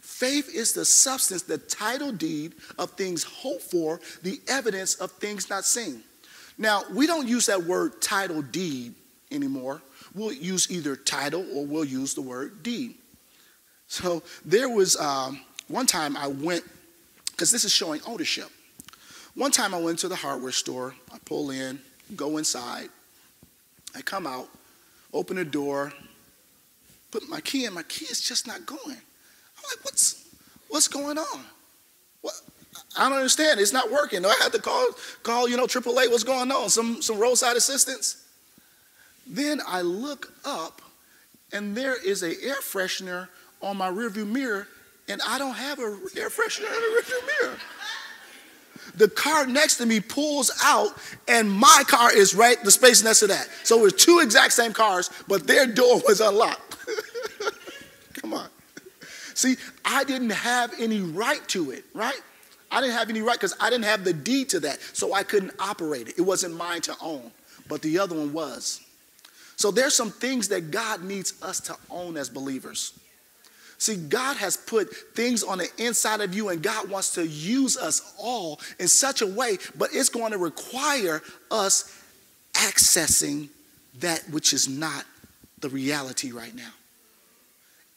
Faith 0.01 0.53
is 0.53 0.73
the 0.73 0.85
substance, 0.85 1.41
the 1.41 1.57
title 1.57 2.11
deed 2.11 2.53
of 2.77 2.91
things 2.91 3.23
hoped 3.23 3.63
for, 3.63 3.99
the 4.23 4.39
evidence 4.47 4.95
of 4.95 5.11
things 5.13 5.49
not 5.49 5.65
seen. 5.65 6.03
Now, 6.57 6.83
we 6.93 7.07
don't 7.07 7.27
use 7.27 7.47
that 7.47 7.63
word 7.63 8.01
title 8.01 8.41
deed 8.41 8.93
anymore 9.31 9.81
we'll 10.15 10.33
use 10.33 10.71
either 10.71 10.95
title 10.95 11.45
or 11.53 11.65
we'll 11.65 11.85
use 11.85 12.13
the 12.13 12.21
word 12.21 12.63
deed. 12.63 12.95
So 13.87 14.23
there 14.43 14.69
was 14.69 14.97
um, 14.97 15.41
one 15.67 15.85
time 15.85 16.17
I 16.17 16.27
went, 16.27 16.63
because 17.31 17.51
this 17.51 17.65
is 17.65 17.71
showing 17.71 18.01
ownership. 18.07 18.49
One 19.35 19.51
time 19.51 19.73
I 19.75 19.79
went 19.79 19.99
to 19.99 20.07
the 20.07 20.15
hardware 20.15 20.53
store, 20.53 20.95
I 21.13 21.17
pull 21.25 21.51
in, 21.51 21.79
go 22.15 22.37
inside, 22.37 22.89
I 23.95 24.01
come 24.01 24.25
out, 24.25 24.47
open 25.13 25.35
the 25.35 25.45
door, 25.45 25.91
put 27.11 27.29
my 27.29 27.41
key 27.41 27.65
in. 27.65 27.73
My 27.73 27.83
key 27.83 28.05
is 28.05 28.21
just 28.21 28.47
not 28.47 28.65
going. 28.65 28.79
I'm 28.87 29.63
like, 29.69 29.83
what's 29.83 30.25
what's 30.69 30.87
going 30.87 31.17
on? 31.17 31.45
What? 32.21 32.33
I 32.97 33.09
don't 33.09 33.17
understand. 33.17 33.59
It's 33.59 33.73
not 33.73 33.91
working. 33.91 34.25
I 34.25 34.35
had 34.41 34.51
to 34.51 34.59
call 34.59 34.87
call 35.23 35.47
you 35.47 35.57
know 35.57 35.65
AAA. 35.65 36.09
What's 36.09 36.23
going 36.23 36.51
on? 36.51 36.69
Some 36.69 37.01
some 37.01 37.17
roadside 37.17 37.55
assistance. 37.55 38.24
Then 39.27 39.61
I 39.67 39.81
look 39.81 40.33
up, 40.43 40.81
and 41.51 41.75
there 41.75 41.95
is 42.01 42.23
a 42.23 42.29
air 42.43 42.61
freshener 42.61 43.27
on 43.61 43.77
my 43.77 43.89
rearview 43.89 44.27
mirror, 44.27 44.67
and 45.07 45.21
I 45.27 45.37
don't 45.37 45.55
have 45.55 45.79
a 45.79 45.97
air 46.17 46.29
freshener 46.29 46.67
in 46.67 46.73
the 46.73 47.01
rearview 47.01 47.41
mirror. 47.41 47.57
The 48.95 49.09
car 49.09 49.45
next 49.45 49.77
to 49.77 49.85
me 49.85 49.99
pulls 49.99 50.51
out, 50.63 50.89
and 51.27 51.51
my 51.51 51.83
car 51.87 52.15
is 52.15 52.35
right 52.35 52.61
the 52.63 52.71
space 52.71 53.03
next 53.03 53.19
to 53.21 53.27
that. 53.27 53.49
So 53.63 53.79
it 53.79 53.83
was 53.83 53.93
two 53.93 54.19
exact 54.19 54.53
same 54.53 54.73
cars, 54.73 55.09
but 55.27 55.47
their 55.47 55.65
door 55.65 56.01
was 56.07 56.21
unlocked. 56.21 56.77
Come 58.13 58.33
on. 58.33 58.47
See, 59.33 59.57
I 59.83 60.03
didn't 60.05 60.29
have 60.29 60.73
any 60.79 61.01
right 61.01 61.45
to 61.49 61.71
it, 61.71 61.83
right? 61.93 62.21
I 62.71 62.79
didn't 62.79 62.95
have 62.95 63.09
any 63.09 63.21
right 63.21 63.35
because 63.35 63.55
I 63.59 63.69
didn't 63.69 63.85
have 63.85 64.03
the 64.03 64.13
deed 64.13 64.49
to 64.49 64.59
that, 64.61 64.79
so 64.93 65.13
I 65.13 65.23
couldn't 65.23 65.51
operate 65.59 66.07
it. 66.07 66.17
It 66.17 66.21
wasn't 66.21 66.55
mine 66.55 66.81
to 66.81 66.95
own, 67.01 67.31
but 67.67 67.81
the 67.81 67.99
other 67.99 68.15
one 68.15 68.31
was. 68.33 68.84
So 69.55 69.71
there's 69.71 69.95
some 69.95 70.11
things 70.11 70.49
that 70.49 70.71
God 70.71 71.03
needs 71.03 71.41
us 71.41 71.59
to 71.61 71.75
own 71.89 72.17
as 72.17 72.29
believers. 72.29 72.97
See, 73.77 73.95
God 73.95 74.37
has 74.37 74.55
put 74.55 74.95
things 75.15 75.43
on 75.43 75.57
the 75.57 75.69
inside 75.77 76.21
of 76.21 76.33
you, 76.33 76.49
and 76.49 76.61
God 76.61 76.89
wants 76.89 77.13
to 77.15 77.27
use 77.27 77.77
us 77.77 78.13
all 78.17 78.59
in 78.79 78.87
such 78.87 79.21
a 79.21 79.27
way, 79.27 79.57
but 79.77 79.89
it's 79.93 80.09
going 80.09 80.31
to 80.31 80.37
require 80.37 81.21
us 81.51 82.01
accessing 82.53 83.49
that 83.99 84.23
which 84.29 84.53
is 84.53 84.67
not 84.67 85.03
the 85.59 85.69
reality 85.69 86.31
right 86.31 86.55
now. 86.55 86.71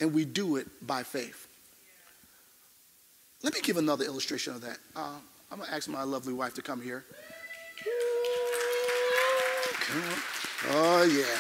And 0.00 0.12
we 0.12 0.24
do 0.24 0.56
it 0.56 0.66
by 0.86 1.02
faith. 1.02 1.46
Let 3.42 3.54
me 3.54 3.60
give 3.60 3.76
another 3.76 4.04
illustration 4.04 4.54
of 4.54 4.60
that. 4.62 4.78
Uh, 4.96 5.14
I'm 5.50 5.58
going 5.58 5.68
to 5.68 5.74
ask 5.74 5.88
my 5.88 6.02
lovely 6.02 6.32
wife 6.32 6.54
to 6.54 6.62
come 6.62 6.80
here. 6.80 7.04
Oh, 10.66 11.02
yeah. 11.04 11.38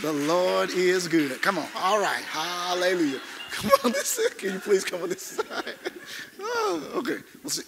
The 0.00 0.12
Lord 0.12 0.70
is 0.70 1.08
good. 1.08 1.40
Come 1.42 1.58
on. 1.58 1.68
All 1.76 2.00
right. 2.00 2.22
Hallelujah. 2.24 3.20
Come 3.50 3.70
on 3.84 3.92
this 3.92 4.08
side. 4.08 4.38
Can 4.38 4.54
you 4.54 4.58
please 4.60 4.84
come 4.84 5.02
on 5.02 5.08
this 5.08 5.22
side? 5.22 5.74
Oh, 6.40 6.92
okay. 6.96 7.16
We'll 7.42 7.50
see. 7.50 7.64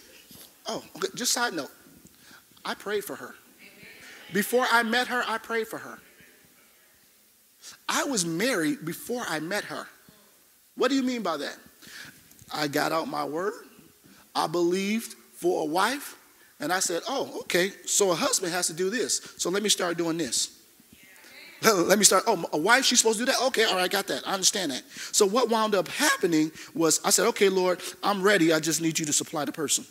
Oh, 0.67 0.85
okay. 0.97 1.09
Just 1.15 1.33
side 1.33 1.55
note. 1.55 1.71
I 2.65 2.75
prayed 2.75 3.05
for 3.05 3.17
her. 3.17 3.35
Before 4.33 4.67
I 4.71 4.83
met 4.83 5.09
her, 5.09 5.25
I 5.27 5.39
prayed 5.39 5.67
for 5.67 5.79
her. 5.79 5.99
I 7.89 8.05
was 8.05 8.25
married 8.25 8.85
before 8.85 9.25
I 9.29 9.41
met 9.41 9.65
her. 9.65 9.87
What 10.77 10.89
do 10.89 10.95
you 10.95 11.03
mean 11.03 11.23
by 11.23 11.37
that? 11.39 11.57
I 12.53 12.69
got 12.69 12.93
out 12.93 13.09
my 13.09 13.25
word. 13.25 13.55
I 14.35 14.47
believed 14.47 15.15
for 15.35 15.63
a 15.63 15.67
wife. 15.67 16.17
And 16.61 16.73
I 16.73 16.79
said, 16.79 17.03
oh, 17.09 17.41
okay, 17.43 17.73
so 17.87 18.13
a 18.13 18.15
husband 18.15 18.53
has 18.53 18.67
to 18.69 18.75
do 18.75 18.91
this. 18.91 19.35
So 19.39 19.51
let 19.51 19.63
me 19.63 19.69
start 19.71 19.97
doing 19.97 20.19
this. 20.19 20.60
Let 21.63 21.99
me 21.99 22.05
start. 22.05 22.25
Oh, 22.27 22.45
a 22.53 22.59
wife, 22.59 22.85
she's 22.85 23.01
supposed 23.01 23.19
to 23.19 23.27
do 23.27 23.33
that? 23.33 23.43
Okay, 23.49 23.65
all 23.65 23.77
right, 23.77 23.91
got 23.91 24.07
that. 24.07 24.27
I 24.27 24.33
understand 24.33 24.73
that. 24.73 24.83
So 25.13 25.27
what 25.27 25.51
wound 25.51 25.75
up 25.75 25.89
happening 25.89 26.53
was 26.75 27.01
I 27.05 27.11
said, 27.11 27.27
okay, 27.29 27.49
Lord, 27.51 27.81
I'm 28.03 28.23
ready. 28.23 28.53
I 28.53 28.61
just 28.61 28.81
need 28.81 28.99
you 28.99 29.05
to 29.07 29.13
supply 29.13 29.45
the 29.45 29.53
person. 29.53 29.85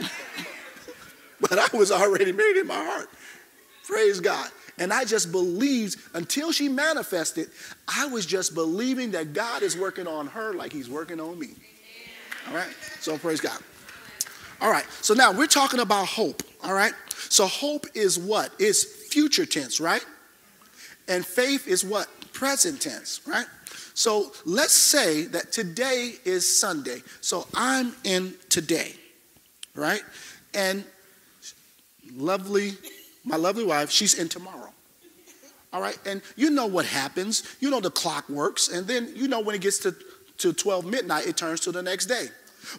but 1.40 1.58
I 1.58 1.76
was 1.76 1.92
already 1.92 2.32
married 2.32 2.56
in 2.56 2.66
my 2.66 2.82
heart. 2.82 3.08
Praise 3.84 4.18
God. 4.18 4.50
And 4.78 4.92
I 4.92 5.04
just 5.04 5.30
believed 5.30 5.98
until 6.14 6.52
she 6.52 6.68
manifested, 6.68 7.50
I 7.86 8.06
was 8.06 8.26
just 8.26 8.54
believing 8.54 9.10
that 9.12 9.32
God 9.32 9.62
is 9.62 9.76
working 9.76 10.06
on 10.06 10.26
her 10.28 10.54
like 10.54 10.72
he's 10.72 10.88
working 10.88 11.20
on 11.20 11.38
me. 11.38 11.50
All 12.48 12.54
right? 12.54 12.74
So 12.98 13.16
praise 13.18 13.40
God. 13.40 13.58
All 14.60 14.70
right. 14.70 14.86
So 15.02 15.14
now 15.14 15.32
we're 15.32 15.46
talking 15.46 15.80
about 15.80 16.06
hope. 16.06 16.42
All 16.64 16.72
right? 16.72 16.94
So 17.28 17.46
hope 17.46 17.86
is 17.94 18.18
what? 18.18 18.52
It's 18.58 18.84
future 18.84 19.46
tense, 19.46 19.80
right? 19.80 20.04
And 21.10 21.26
faith 21.26 21.66
is 21.66 21.84
what? 21.84 22.06
Present 22.32 22.80
tense, 22.80 23.20
right? 23.26 23.44
So 23.94 24.32
let's 24.46 24.72
say 24.72 25.24
that 25.24 25.52
today 25.52 26.14
is 26.24 26.48
Sunday. 26.48 27.02
So 27.20 27.48
I'm 27.52 27.94
in 28.04 28.34
today, 28.48 28.94
right? 29.74 30.02
And 30.54 30.84
lovely, 32.14 32.74
my 33.24 33.36
lovely 33.36 33.64
wife, 33.64 33.90
she's 33.90 34.14
in 34.14 34.28
tomorrow. 34.28 34.72
All 35.72 35.80
right, 35.80 35.98
and 36.06 36.22
you 36.36 36.50
know 36.50 36.66
what 36.66 36.86
happens. 36.86 37.56
You 37.60 37.70
know 37.70 37.80
the 37.80 37.90
clock 37.90 38.28
works, 38.28 38.68
and 38.68 38.86
then 38.86 39.12
you 39.14 39.28
know 39.28 39.40
when 39.40 39.54
it 39.54 39.60
gets 39.60 39.78
to, 39.80 39.94
to 40.38 40.52
12 40.52 40.84
midnight, 40.84 41.26
it 41.26 41.36
turns 41.36 41.60
to 41.60 41.72
the 41.72 41.82
next 41.82 42.06
day. 42.06 42.26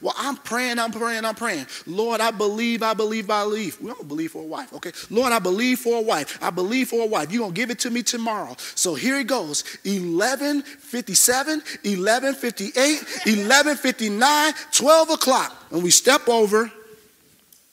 Well, 0.02 0.14
I'm 0.18 0.38
praying, 0.38 0.80
I'm 0.80 0.92
praying, 0.92 1.26
I'm 1.26 1.36
praying. 1.36 1.66
Lord, 1.86 2.22
I 2.22 2.32
believe, 2.32 2.84
I 2.84 2.94
believe, 2.94 3.30
I 3.30 3.44
believe. 3.44 3.80
We 3.82 3.88
don't 3.88 4.08
believe 4.08 4.32
for 4.32 4.42
a 4.42 4.46
wife, 4.46 4.74
okay? 4.74 4.92
Lord, 5.10 5.34
I 5.34 5.40
believe 5.40 5.80
for 5.80 5.98
a 5.98 6.02
wife. 6.02 6.38
I 6.42 6.50
believe 6.50 6.90
for 6.90 7.04
a 7.04 7.08
wife. 7.08 7.32
You're 7.32 7.42
going 7.42 7.54
to 7.54 7.56
give 7.56 7.70
it 7.70 7.80
to 7.80 7.90
me 7.90 8.04
tomorrow. 8.04 8.56
So 8.76 8.96
here 8.96 9.18
it 9.20 9.28
goes 9.28 9.64
1157, 9.84 11.60
1158, 11.60 12.76
1159, 12.76 14.54
12 14.72 15.10
o'clock. 15.10 15.66
And 15.72 15.84
we 15.84 15.92
step 15.92 16.28
over, 16.28 16.72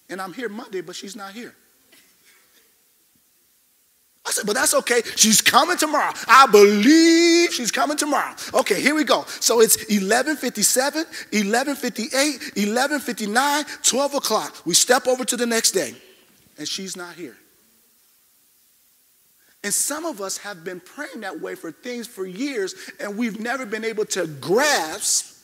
and 0.08 0.20
I'm 0.20 0.32
here 0.32 0.48
Monday, 0.48 0.80
but 0.80 0.96
she's 0.96 1.16
not 1.16 1.32
here. 1.32 1.54
I 4.28 4.30
said, 4.30 4.46
but 4.46 4.54
that's 4.54 4.74
okay. 4.74 5.00
She's 5.16 5.40
coming 5.40 5.78
tomorrow. 5.78 6.12
I 6.28 6.46
believe 6.46 7.50
she's 7.52 7.72
coming 7.72 7.96
tomorrow. 7.96 8.34
Okay, 8.52 8.78
here 8.80 8.94
we 8.94 9.04
go. 9.04 9.24
So 9.40 9.60
it's 9.62 9.78
1157, 9.88 11.02
1158, 11.02 12.12
1159, 12.12 13.64
12 13.82 14.14
o'clock. 14.14 14.54
We 14.66 14.74
step 14.74 15.06
over 15.06 15.24
to 15.24 15.36
the 15.36 15.46
next 15.46 15.70
day, 15.70 15.94
and 16.58 16.68
she's 16.68 16.94
not 16.94 17.14
here. 17.14 17.36
And 19.64 19.72
some 19.72 20.04
of 20.04 20.20
us 20.20 20.36
have 20.38 20.62
been 20.62 20.80
praying 20.80 21.22
that 21.22 21.40
way 21.40 21.54
for 21.54 21.72
things 21.72 22.06
for 22.06 22.26
years, 22.26 22.74
and 23.00 23.16
we've 23.16 23.40
never 23.40 23.64
been 23.64 23.84
able 23.84 24.04
to 24.06 24.26
grasp 24.26 25.36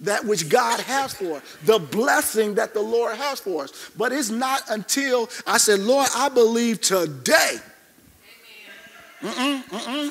that 0.00 0.24
which 0.24 0.48
God 0.48 0.80
has 0.80 1.14
for 1.14 1.36
us, 1.36 1.42
the 1.64 1.78
blessing 1.78 2.54
that 2.54 2.74
the 2.74 2.82
Lord 2.82 3.16
has 3.16 3.40
for 3.40 3.64
us. 3.64 3.90
But 3.96 4.12
it's 4.12 4.30
not 4.30 4.62
until 4.68 5.28
I 5.46 5.58
said, 5.58 5.80
Lord, 5.80 6.08
I 6.14 6.28
believe 6.28 6.80
today. 6.80 7.58
Mm-mm, 9.20 9.62
mm-mm. 9.64 10.10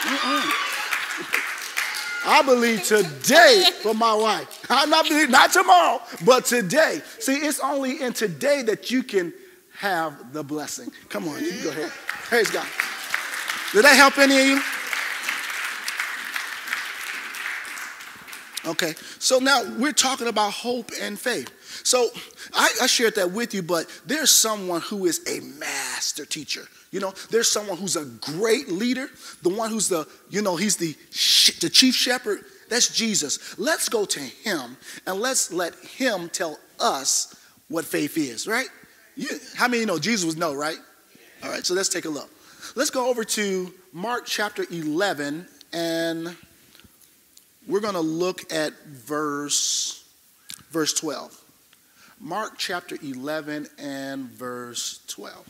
mm-mm. 0.00 0.64
I 2.30 2.42
believe 2.42 2.84
today 2.84 3.64
for 3.82 3.94
my 3.94 4.14
wife. 4.14 4.66
I'm 4.70 4.90
not 4.90 5.08
believing, 5.08 5.30
not 5.30 5.52
tomorrow, 5.52 6.00
but 6.24 6.44
today. 6.44 7.00
See, 7.18 7.36
it's 7.36 7.58
only 7.60 8.02
in 8.02 8.12
today 8.12 8.62
that 8.62 8.90
you 8.90 9.02
can 9.02 9.32
have 9.78 10.32
the 10.32 10.44
blessing. 10.44 10.90
Come 11.08 11.26
on, 11.28 11.42
you 11.42 11.62
go 11.62 11.70
ahead. 11.70 11.90
Praise 11.90 12.50
God. 12.50 12.66
Did 13.72 13.84
that 13.84 13.96
help 13.96 14.18
any 14.18 14.40
of 14.40 14.46
you? 14.46 14.62
Okay, 18.70 18.94
so 19.18 19.38
now 19.38 19.62
we're 19.78 19.92
talking 19.92 20.26
about 20.26 20.52
hope 20.52 20.90
and 21.00 21.18
faith. 21.18 21.50
So 21.84 22.08
I, 22.52 22.70
I, 22.82 22.86
shared 22.86 23.14
that 23.14 23.30
with 23.30 23.54
you, 23.54 23.62
but 23.62 23.86
there's 24.04 24.30
someone 24.30 24.82
who 24.82 25.06
is 25.06 25.26
a 25.26 25.40
master 25.58 26.26
teacher. 26.26 26.68
You 26.90 27.00
know, 27.00 27.12
there's 27.30 27.50
someone 27.50 27.76
who's 27.76 27.96
a 27.96 28.04
great 28.04 28.68
leader, 28.68 29.08
the 29.42 29.50
one 29.50 29.70
who's 29.70 29.88
the, 29.88 30.08
you 30.30 30.42
know, 30.42 30.56
he's 30.56 30.76
the, 30.76 30.94
the 31.60 31.70
chief 31.70 31.94
shepherd. 31.94 32.40
That's 32.68 32.94
Jesus. 32.94 33.58
Let's 33.58 33.88
go 33.88 34.04
to 34.04 34.20
him 34.20 34.76
and 35.06 35.20
let's 35.20 35.52
let 35.52 35.74
him 35.76 36.28
tell 36.30 36.58
us 36.80 37.34
what 37.68 37.84
faith 37.84 38.16
is, 38.16 38.46
right? 38.46 38.68
You, 39.16 39.28
how 39.56 39.68
many 39.68 39.80
you 39.80 39.86
know 39.86 39.98
Jesus 39.98 40.24
was 40.24 40.36
no, 40.36 40.54
right? 40.54 40.78
All 41.42 41.50
right, 41.50 41.64
so 41.64 41.74
let's 41.74 41.88
take 41.88 42.04
a 42.04 42.08
look. 42.08 42.30
Let's 42.74 42.90
go 42.90 43.08
over 43.08 43.24
to 43.24 43.72
Mark 43.92 44.26
chapter 44.26 44.64
11 44.70 45.46
and 45.72 46.36
we're 47.66 47.80
going 47.80 47.94
to 47.94 48.00
look 48.00 48.50
at 48.52 48.72
verse 48.86 50.04
verse 50.70 50.92
12. 50.94 51.38
Mark 52.20 52.54
chapter 52.58 52.96
11 53.02 53.68
and 53.78 54.24
verse 54.30 55.00
12. 55.08 55.48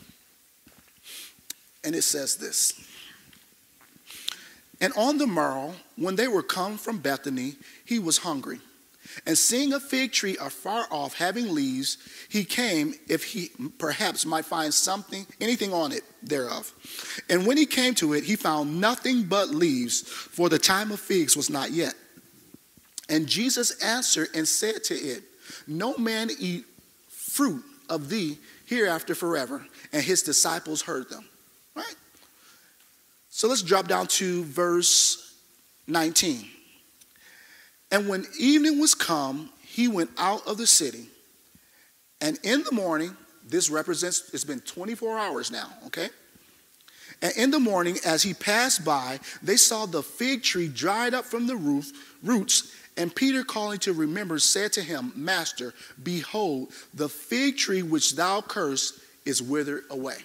And 1.83 1.95
it 1.95 2.03
says 2.03 2.35
this. 2.35 2.73
And 4.81 4.93
on 4.95 5.17
the 5.17 5.27
morrow, 5.27 5.73
when 5.95 6.15
they 6.15 6.27
were 6.27 6.43
come 6.43 6.77
from 6.77 6.99
Bethany, 6.99 7.55
he 7.85 7.99
was 7.99 8.19
hungry. 8.19 8.59
And 9.25 9.37
seeing 9.37 9.73
a 9.73 9.79
fig 9.79 10.11
tree 10.11 10.37
afar 10.39 10.85
off 10.91 11.15
having 11.15 11.53
leaves, 11.53 11.97
he 12.29 12.43
came 12.43 12.93
if 13.07 13.23
he 13.23 13.51
perhaps 13.77 14.25
might 14.25 14.45
find 14.45 14.73
something, 14.73 15.25
anything 15.41 15.73
on 15.73 15.91
it 15.91 16.03
thereof. 16.21 16.71
And 17.29 17.45
when 17.45 17.57
he 17.57 17.65
came 17.65 17.95
to 17.95 18.13
it, 18.13 18.23
he 18.23 18.35
found 18.35 18.79
nothing 18.79 19.23
but 19.23 19.49
leaves, 19.49 20.01
for 20.01 20.47
the 20.47 20.59
time 20.59 20.91
of 20.91 20.99
figs 20.99 21.35
was 21.35 21.49
not 21.49 21.71
yet. 21.71 21.95
And 23.09 23.27
Jesus 23.27 23.83
answered 23.83 24.29
and 24.35 24.47
said 24.47 24.83
to 24.85 24.95
it, 24.95 25.23
No 25.67 25.97
man 25.97 26.29
eat 26.39 26.65
fruit 27.09 27.63
of 27.89 28.09
thee 28.09 28.37
hereafter 28.65 29.15
forever. 29.15 29.65
And 29.91 30.03
his 30.03 30.21
disciples 30.21 30.83
heard 30.83 31.09
them. 31.09 31.25
Right? 31.79 31.95
So 33.29 33.47
let's 33.47 33.61
drop 33.61 33.87
down 33.87 34.07
to 34.07 34.43
verse 34.43 35.33
19. 35.87 36.45
And 37.91 38.07
when 38.07 38.25
evening 38.37 38.79
was 38.79 38.93
come, 38.93 39.49
he 39.61 39.87
went 39.87 40.09
out 40.17 40.45
of 40.45 40.57
the 40.57 40.67
city. 40.67 41.07
And 42.21 42.37
in 42.43 42.63
the 42.63 42.71
morning, 42.71 43.15
this 43.47 43.69
represents, 43.69 44.29
it's 44.33 44.43
been 44.43 44.59
24 44.59 45.17
hours 45.17 45.51
now, 45.51 45.69
okay? 45.87 46.09
And 47.21 47.33
in 47.37 47.51
the 47.51 47.59
morning, 47.59 47.97
as 48.05 48.23
he 48.23 48.33
passed 48.33 48.83
by, 48.83 49.19
they 49.41 49.57
saw 49.57 49.85
the 49.85 50.03
fig 50.03 50.43
tree 50.43 50.67
dried 50.67 51.13
up 51.13 51.25
from 51.25 51.47
the 51.47 51.55
roof, 51.55 51.91
roots. 52.21 52.75
And 52.97 53.15
Peter, 53.15 53.43
calling 53.43 53.79
to 53.79 53.93
remember, 53.93 54.39
said 54.39 54.73
to 54.73 54.81
him, 54.81 55.13
Master, 55.15 55.73
behold, 56.03 56.73
the 56.93 57.09
fig 57.09 57.57
tree 57.57 57.81
which 57.83 58.15
thou 58.15 58.41
cursed 58.41 58.99
is 59.25 59.41
withered 59.41 59.83
away. 59.89 60.17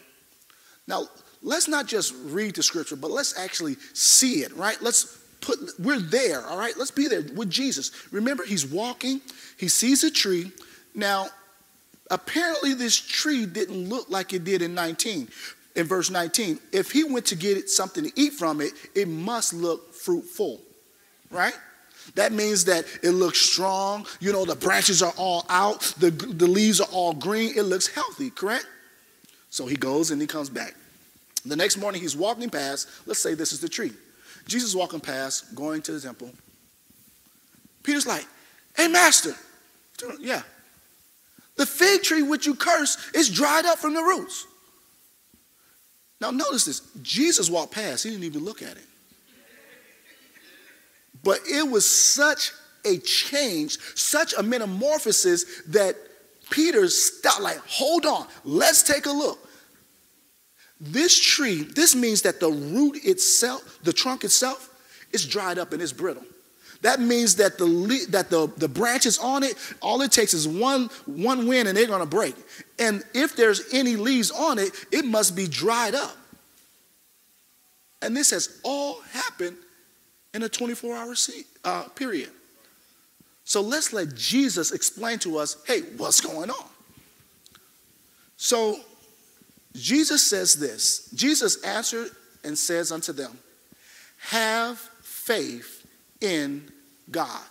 Now, 0.87 1.09
let's 1.45 1.69
not 1.69 1.87
just 1.87 2.15
read 2.25 2.57
the 2.57 2.63
scripture, 2.63 2.97
but 2.97 3.13
let's 3.13 3.39
actually 3.39 3.77
see 3.93 4.43
it, 4.43 4.53
right? 4.57 4.81
Let's 4.83 5.19
put, 5.41 5.59
we're 5.79 6.01
there, 6.01 6.45
all 6.47 6.59
right? 6.59 6.75
Let's 6.77 6.91
be 6.91 7.07
there 7.07 7.23
with 7.35 7.51
Jesus. 7.51 7.93
Remember, 8.11 8.45
he's 8.45 8.67
walking, 8.67 9.21
he 9.57 9.69
sees 9.69 10.03
a 10.03 10.11
tree. 10.11 10.51
Now, 10.95 11.29
apparently, 12.11 12.75
this 12.75 12.97
tree 12.97 13.47
didn't 13.47 13.89
look 13.89 14.11
like 14.11 14.33
it 14.33 14.43
did 14.43 14.63
in 14.63 14.75
19 14.75 15.29
in 15.77 15.87
verse 15.87 16.11
19, 16.11 16.59
if 16.73 16.93
he 16.93 17.05
went 17.05 17.27
to 17.27 17.37
get 17.37 17.69
something 17.69 18.05
to 18.05 18.13
eat 18.21 18.33
from 18.35 18.61
it, 18.61 18.73
it 18.95 19.09
must 19.09 19.53
look 19.53 19.93
fruitful, 19.93 20.61
right? 21.31 21.55
That 22.15 22.33
means 22.33 22.65
that 22.67 22.85
it 23.03 23.11
looks 23.11 23.41
strong. 23.41 24.07
You 24.21 24.33
know, 24.33 24.45
the 24.45 24.55
branches 24.55 25.03
are 25.03 25.13
all 25.17 25.45
out, 25.49 25.81
the, 25.99 26.11
the 26.11 26.47
leaves 26.47 26.81
are 26.81 26.89
all 26.93 27.13
green. 27.13 27.55
It 27.57 27.63
looks 27.63 27.89
healthy, 27.89 28.31
correct? 28.31 28.67
So 29.51 29.67
he 29.67 29.77
goes 29.77 30.11
and 30.11 30.21
he 30.21 30.27
comes 30.27 30.49
back. 30.49 30.75
The 31.45 31.57
next 31.57 31.77
morning, 31.77 32.01
he's 32.01 32.17
walking 32.17 32.51
past. 32.51 32.89
Let's 33.07 33.21
say 33.21 33.35
this 33.35 33.53
is 33.53 33.61
the 33.61 33.69
tree. 33.69 33.93
Jesus 34.47 34.75
walking 34.75 35.01
past, 35.01 35.55
going 35.55 35.83
to 35.83 35.93
the 35.93 36.01
temple. 36.01 36.31
Peter's 37.83 38.07
like, 38.07 38.27
Hey, 38.77 38.89
master. 38.89 39.35
Yeah. 40.21 40.43
The 41.57 41.67
fig 41.67 42.03
tree 42.03 42.23
which 42.23 42.47
you 42.47 42.55
curse 42.55 42.99
is 43.15 43.31
dried 43.31 43.65
up 43.65 43.79
from 43.79 43.95
the 43.95 44.03
roots. 44.03 44.47
Now, 46.21 46.31
notice 46.31 46.65
this 46.65 46.81
Jesus 47.03 47.49
walked 47.49 47.73
past, 47.73 48.05
he 48.05 48.11
didn't 48.11 48.25
even 48.25 48.45
look 48.45 48.63
at 48.63 48.77
it. 48.77 48.85
But 51.23 51.41
it 51.47 51.69
was 51.69 51.87
such 51.87 52.53
a 52.85 52.99
change, 52.99 53.79
such 53.95 54.35
a 54.37 54.43
metamorphosis 54.43 55.63
that 55.69 55.97
Peter 56.51 56.89
stopped, 56.89 57.41
like, 57.41 57.59
hold 57.59 58.05
on, 58.05 58.27
let's 58.45 58.83
take 58.83 59.07
a 59.07 59.11
look. 59.11 59.39
This 60.81 61.19
tree, 61.19 61.63
this 61.63 61.95
means 61.95 62.23
that 62.23 62.41
the 62.41 62.51
root 62.51 63.05
itself, 63.05 63.79
the 63.85 63.93
trunk 63.93 64.25
itself, 64.25 64.71
is 65.13 65.27
dried 65.27 65.59
up 65.59 65.73
and 65.73 65.81
it's 65.81 65.93
brittle. 65.93 66.25
That 66.83 67.01
means 67.01 67.37
that 67.37 67.57
the 67.57 68.07
that 68.11 68.29
the, 68.29 68.53
the 68.59 68.69
branches 68.69 69.19
on 69.19 69.43
it, 69.43 69.57
all 69.81 70.03
it 70.03 70.13
takes 70.13 70.35
is 70.35 70.47
one 70.47 70.91
one 71.07 71.47
wind 71.47 71.67
and 71.69 71.77
they're 71.77 71.87
gonna 71.87 72.05
break. 72.05 72.35
And 72.79 73.03
if 73.15 73.37
there's 73.37 73.73
any 73.73 73.97
leaves 73.97 74.31
on 74.31 74.59
it, 74.59 74.71
it 74.93 75.05
must 75.07 75.35
be 75.35 75.47
dried 75.47 75.95
up. 75.95 76.17
And 78.03 78.15
this 78.15 78.31
has 78.31 78.61
all 78.63 79.01
happened 79.13 79.57
in 80.35 80.43
a 80.43 80.49
24-hour 80.49 81.15
uh, 81.65 81.89
period. 81.95 82.29
So 83.45 83.63
let's 83.63 83.95
let 83.95 84.15
Jesus 84.15 84.73
explain 84.73 85.19
to 85.21 85.39
us, 85.39 85.57
hey, 85.67 85.83
what's 85.97 86.21
going 86.21 86.51
on? 86.51 86.67
So 88.37 88.79
Jesus 89.75 90.23
says 90.23 90.55
this. 90.55 91.09
Jesus 91.15 91.63
answered 91.63 92.11
and 92.45 92.57
says 92.57 92.93
unto 92.93 93.13
them, 93.13 93.37
Have 94.19 94.79
faith 95.03 95.87
in 96.21 96.71
God. 97.11 97.43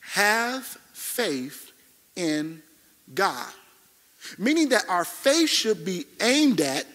Have 0.00 0.64
faith 0.92 1.72
in 2.16 2.62
God. 3.12 3.50
Meaning 4.38 4.70
that 4.70 4.84
our 4.88 5.04
faith 5.04 5.50
should 5.50 5.84
be 5.84 6.04
aimed 6.20 6.60
at, 6.60 6.86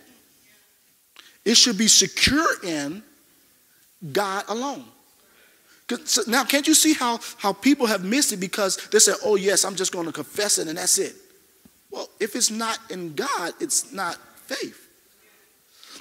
it 1.45 1.55
should 1.55 1.77
be 1.77 1.87
secure 1.87 2.63
in 2.63 3.03
God 4.11 4.45
alone. 4.47 4.85
Now, 6.27 6.43
can't 6.43 6.67
you 6.67 6.75
see 6.75 6.93
how, 6.93 7.19
how 7.37 7.51
people 7.51 7.87
have 7.87 8.03
missed 8.03 8.31
it 8.31 8.37
because 8.37 8.77
they 8.91 8.99
say, 8.99 9.13
oh, 9.25 9.35
yes, 9.35 9.65
I'm 9.65 9.75
just 9.75 9.91
going 9.91 10.05
to 10.05 10.11
confess 10.11 10.59
it 10.59 10.67
and 10.67 10.77
that's 10.77 10.99
it? 10.99 11.15
Well, 11.91 12.09
if 12.19 12.35
it's 12.35 12.51
not 12.51 12.77
in 12.89 13.13
God, 13.13 13.53
it's 13.59 13.91
not 13.91 14.15
faith. 14.45 14.87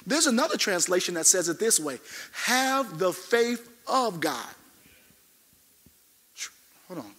There's 0.05 0.27
another 0.27 0.57
translation 0.57 1.15
that 1.15 1.25
says 1.25 1.49
it 1.49 1.59
this 1.59 1.79
way 1.79 1.99
have 2.31 2.99
the 2.99 3.11
faith 3.11 3.69
of 3.87 4.19
God. 4.19 4.47
Hold 6.87 6.99
on. 6.99 7.11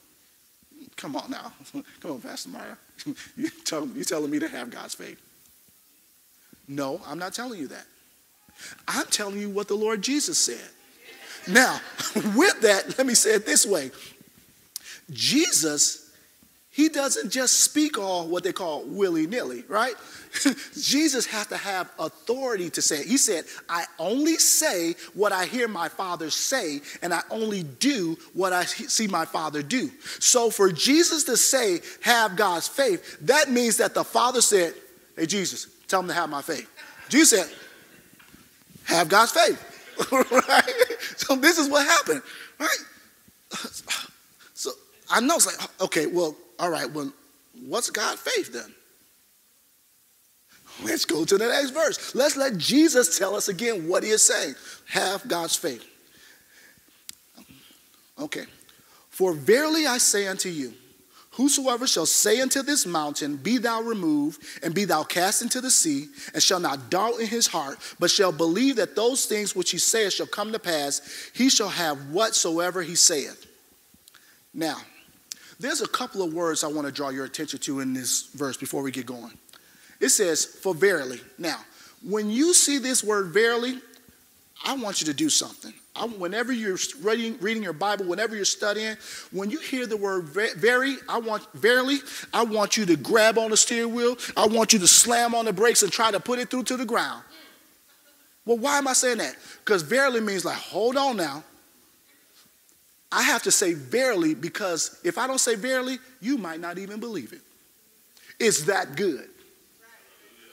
Come 0.96 1.16
on 1.16 1.30
now. 1.30 1.52
Come 2.00 2.12
on, 2.12 2.20
Pastor 2.20 2.50
Mario. 2.50 2.76
You 3.36 3.48
tell, 3.64 3.86
you're 3.86 4.04
telling 4.04 4.30
me 4.30 4.38
to 4.40 4.48
have 4.48 4.70
God's 4.70 4.94
faith. 4.94 5.18
No, 6.68 7.00
I'm 7.06 7.18
not 7.18 7.32
telling 7.32 7.58
you 7.58 7.68
that. 7.68 7.86
I'm 8.86 9.06
telling 9.06 9.40
you 9.40 9.48
what 9.48 9.68
the 9.68 9.74
Lord 9.74 10.02
Jesus 10.02 10.36
said. 10.36 10.68
Now, 11.48 11.80
with 12.36 12.60
that, 12.60 12.98
let 12.98 13.06
me 13.06 13.14
say 13.14 13.34
it 13.34 13.46
this 13.46 13.64
way 13.64 13.90
Jesus 15.10 16.09
he 16.80 16.88
doesn't 16.88 17.28
just 17.28 17.60
speak 17.60 17.98
all 17.98 18.26
what 18.26 18.42
they 18.42 18.54
call 18.54 18.84
willy 18.86 19.26
nilly, 19.26 19.64
right? 19.68 19.92
Jesus 20.72 21.26
has 21.26 21.46
to 21.48 21.56
have 21.58 21.90
authority 21.98 22.70
to 22.70 22.80
say 22.80 23.00
it. 23.00 23.06
He 23.06 23.18
said, 23.18 23.44
I 23.68 23.84
only 23.98 24.36
say 24.36 24.94
what 25.12 25.30
I 25.30 25.44
hear 25.44 25.68
my 25.68 25.90
father 25.90 26.30
say, 26.30 26.80
and 27.02 27.12
I 27.12 27.20
only 27.28 27.64
do 27.64 28.16
what 28.32 28.54
I 28.54 28.64
see 28.64 29.06
my 29.06 29.26
father 29.26 29.62
do. 29.62 29.90
So 30.20 30.48
for 30.48 30.72
Jesus 30.72 31.24
to 31.24 31.36
say, 31.36 31.80
have 32.00 32.34
God's 32.34 32.66
faith, 32.66 33.18
that 33.26 33.50
means 33.50 33.76
that 33.76 33.92
the 33.92 34.04
father 34.04 34.40
said, 34.40 34.72
Hey, 35.16 35.26
Jesus, 35.26 35.66
tell 35.86 36.00
him 36.00 36.08
to 36.08 36.14
have 36.14 36.30
my 36.30 36.40
faith. 36.40 36.66
Jesus 37.10 37.40
said, 37.40 37.56
Have 38.84 39.10
God's 39.10 39.32
faith. 39.32 39.66
right? 40.12 40.96
So 41.18 41.36
this 41.36 41.58
is 41.58 41.68
what 41.68 41.86
happened, 41.86 42.22
right? 42.58 42.78
So 44.54 44.72
I 45.10 45.20
know 45.20 45.36
it's 45.36 45.46
like, 45.46 45.70
okay, 45.80 46.06
well, 46.06 46.36
all 46.60 46.70
right, 46.70 46.90
well, 46.92 47.10
what's 47.66 47.90
God's 47.90 48.20
faith 48.20 48.52
then? 48.52 48.74
Let's 50.84 51.06
go 51.06 51.24
to 51.24 51.38
the 51.38 51.48
next 51.48 51.70
verse. 51.70 52.14
Let's 52.14 52.36
let 52.36 52.58
Jesus 52.58 53.18
tell 53.18 53.34
us 53.34 53.48
again 53.48 53.88
what 53.88 54.02
he 54.02 54.10
is 54.10 54.22
saying. 54.22 54.54
Have 54.88 55.26
God's 55.26 55.56
faith. 55.56 55.84
Okay. 58.18 58.44
For 59.08 59.32
verily 59.32 59.86
I 59.86 59.96
say 59.98 60.26
unto 60.26 60.50
you, 60.50 60.74
whosoever 61.32 61.86
shall 61.86 62.06
say 62.06 62.40
unto 62.40 62.62
this 62.62 62.84
mountain, 62.84 63.36
Be 63.36 63.56
thou 63.56 63.80
removed, 63.80 64.42
and 64.62 64.74
be 64.74 64.84
thou 64.84 65.02
cast 65.02 65.40
into 65.40 65.62
the 65.62 65.70
sea, 65.70 66.08
and 66.34 66.42
shall 66.42 66.60
not 66.60 66.90
doubt 66.90 67.20
in 67.20 67.26
his 67.26 67.46
heart, 67.46 67.78
but 67.98 68.10
shall 68.10 68.32
believe 68.32 68.76
that 68.76 68.96
those 68.96 69.24
things 69.24 69.56
which 69.56 69.70
he 69.70 69.78
saith 69.78 70.12
shall 70.12 70.26
come 70.26 70.52
to 70.52 70.58
pass, 70.58 71.30
he 71.34 71.48
shall 71.48 71.70
have 71.70 72.10
whatsoever 72.10 72.82
he 72.82 72.94
saith. 72.94 73.46
Now, 74.52 74.76
there's 75.60 75.82
a 75.82 75.88
couple 75.88 76.22
of 76.22 76.32
words 76.32 76.64
I 76.64 76.68
want 76.68 76.86
to 76.86 76.92
draw 76.92 77.10
your 77.10 77.26
attention 77.26 77.58
to 77.60 77.80
in 77.80 77.92
this 77.92 78.30
verse 78.34 78.56
before 78.56 78.82
we 78.82 78.90
get 78.90 79.06
going. 79.06 79.32
It 80.00 80.08
says, 80.08 80.44
for 80.44 80.74
verily. 80.74 81.20
Now, 81.38 81.58
when 82.02 82.30
you 82.30 82.54
see 82.54 82.78
this 82.78 83.04
word 83.04 83.26
verily, 83.26 83.78
I 84.64 84.74
want 84.76 85.00
you 85.00 85.06
to 85.06 85.14
do 85.14 85.28
something. 85.28 85.74
I, 85.94 86.06
whenever 86.06 86.52
you're 86.52 86.78
reading, 87.02 87.36
reading 87.40 87.62
your 87.62 87.74
Bible, 87.74 88.06
whenever 88.06 88.34
you're 88.34 88.44
studying, 88.44 88.96
when 89.32 89.50
you 89.50 89.58
hear 89.58 89.86
the 89.86 89.96
word 89.96 90.24
very, 90.24 90.96
I 91.08 91.18
want 91.18 91.46
verily, 91.52 91.98
I 92.32 92.44
want 92.44 92.76
you 92.76 92.86
to 92.86 92.96
grab 92.96 93.36
on 93.36 93.50
the 93.50 93.56
steering 93.56 93.94
wheel. 93.94 94.16
I 94.36 94.46
want 94.46 94.72
you 94.72 94.78
to 94.78 94.86
slam 94.86 95.34
on 95.34 95.44
the 95.44 95.52
brakes 95.52 95.82
and 95.82 95.92
try 95.92 96.10
to 96.10 96.20
put 96.20 96.38
it 96.38 96.50
through 96.50 96.64
to 96.64 96.76
the 96.76 96.86
ground. 96.86 97.22
Well, 98.46 98.56
why 98.56 98.78
am 98.78 98.88
I 98.88 98.94
saying 98.94 99.18
that? 99.18 99.36
Because 99.64 99.82
verily 99.82 100.20
means 100.20 100.44
like, 100.44 100.56
hold 100.56 100.96
on 100.96 101.16
now. 101.18 101.44
I 103.12 103.22
have 103.22 103.42
to 103.44 103.50
say 103.50 103.74
verily 103.74 104.34
because 104.34 105.00
if 105.02 105.18
I 105.18 105.26
don't 105.26 105.40
say 105.40 105.56
verily, 105.56 105.98
you 106.20 106.38
might 106.38 106.60
not 106.60 106.78
even 106.78 107.00
believe 107.00 107.32
it. 107.32 107.40
It's 108.38 108.64
that 108.64 108.96
good. 108.96 109.28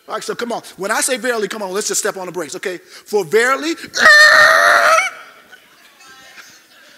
All 0.07 0.15
right, 0.15 0.23
so 0.23 0.35
come 0.35 0.51
on. 0.51 0.61
When 0.77 0.89
I 0.89 1.01
say 1.01 1.17
verily, 1.17 1.47
come 1.47 1.61
on, 1.61 1.71
let's 1.71 1.89
just 1.89 1.99
step 1.99 2.17
on 2.17 2.25
the 2.25 2.31
brakes, 2.31 2.55
okay? 2.55 2.77
For 2.77 3.25
verily, 3.25 3.71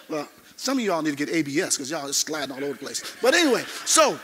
well, 0.10 0.28
some 0.56 0.78
of 0.78 0.84
y'all 0.84 1.02
need 1.02 1.18
to 1.18 1.26
get 1.26 1.30
ABS 1.30 1.78
because 1.78 1.90
y'all 1.90 2.08
just 2.08 2.28
sliding 2.28 2.52
all 2.52 2.64
over 2.64 2.74
the 2.74 2.80
place. 2.80 3.16
But 3.22 3.34
anyway, 3.34 3.64
so, 3.86 4.20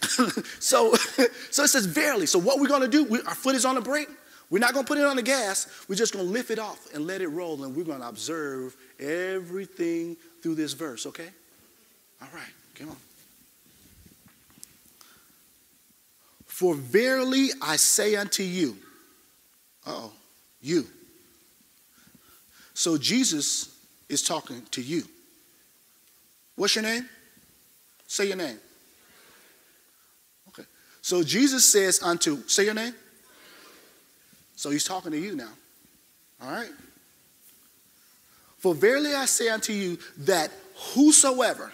so, 0.60 0.94
so 1.50 1.64
it 1.64 1.68
says 1.68 1.86
verily. 1.86 2.26
So 2.26 2.38
what 2.38 2.58
we're 2.58 2.68
gonna 2.68 2.88
do? 2.88 3.04
We, 3.04 3.20
our 3.22 3.34
foot 3.34 3.54
is 3.54 3.66
on 3.66 3.74
the 3.74 3.82
brake. 3.82 4.08
We're 4.48 4.60
not 4.60 4.72
gonna 4.72 4.86
put 4.86 4.96
it 4.96 5.04
on 5.04 5.16
the 5.16 5.22
gas. 5.22 5.84
We're 5.88 5.96
just 5.96 6.14
gonna 6.14 6.24
lift 6.24 6.50
it 6.50 6.58
off 6.58 6.94
and 6.94 7.06
let 7.06 7.20
it 7.20 7.28
roll, 7.28 7.64
and 7.64 7.76
we're 7.76 7.84
gonna 7.84 8.08
observe 8.08 8.76
everything 8.98 10.16
through 10.46 10.54
this 10.54 10.74
verse, 10.74 11.06
okay? 11.06 11.26
All 12.22 12.28
right, 12.32 12.52
come 12.76 12.90
on. 12.90 12.96
For 16.46 16.76
verily 16.76 17.48
I 17.60 17.74
say 17.74 18.14
unto 18.14 18.44
you, 18.44 18.76
oh, 19.88 20.12
you. 20.62 20.86
So 22.74 22.96
Jesus 22.96 23.76
is 24.08 24.22
talking 24.22 24.62
to 24.70 24.80
you. 24.80 25.02
What's 26.54 26.76
your 26.76 26.84
name? 26.84 27.08
Say 28.06 28.28
your 28.28 28.36
name. 28.36 28.58
Okay. 30.50 30.62
So 31.02 31.24
Jesus 31.24 31.64
says 31.64 32.00
unto, 32.04 32.46
say 32.46 32.66
your 32.66 32.74
name. 32.74 32.94
So 34.54 34.70
he's 34.70 34.84
talking 34.84 35.10
to 35.10 35.18
you 35.18 35.34
now. 35.34 35.50
All 36.40 36.52
right. 36.52 36.70
For 38.58 38.74
verily 38.74 39.14
I 39.14 39.26
say 39.26 39.48
unto 39.48 39.72
you 39.72 39.98
that 40.18 40.50
whosoever, 40.94 41.72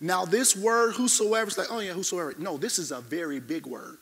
now 0.00 0.24
this 0.24 0.56
word 0.56 0.94
whosoever 0.94 1.48
is 1.48 1.58
like, 1.58 1.68
oh 1.70 1.80
yeah, 1.80 1.92
whosoever. 1.92 2.34
No, 2.38 2.56
this 2.56 2.78
is 2.78 2.92
a 2.92 3.00
very 3.00 3.40
big 3.40 3.66
word. 3.66 3.98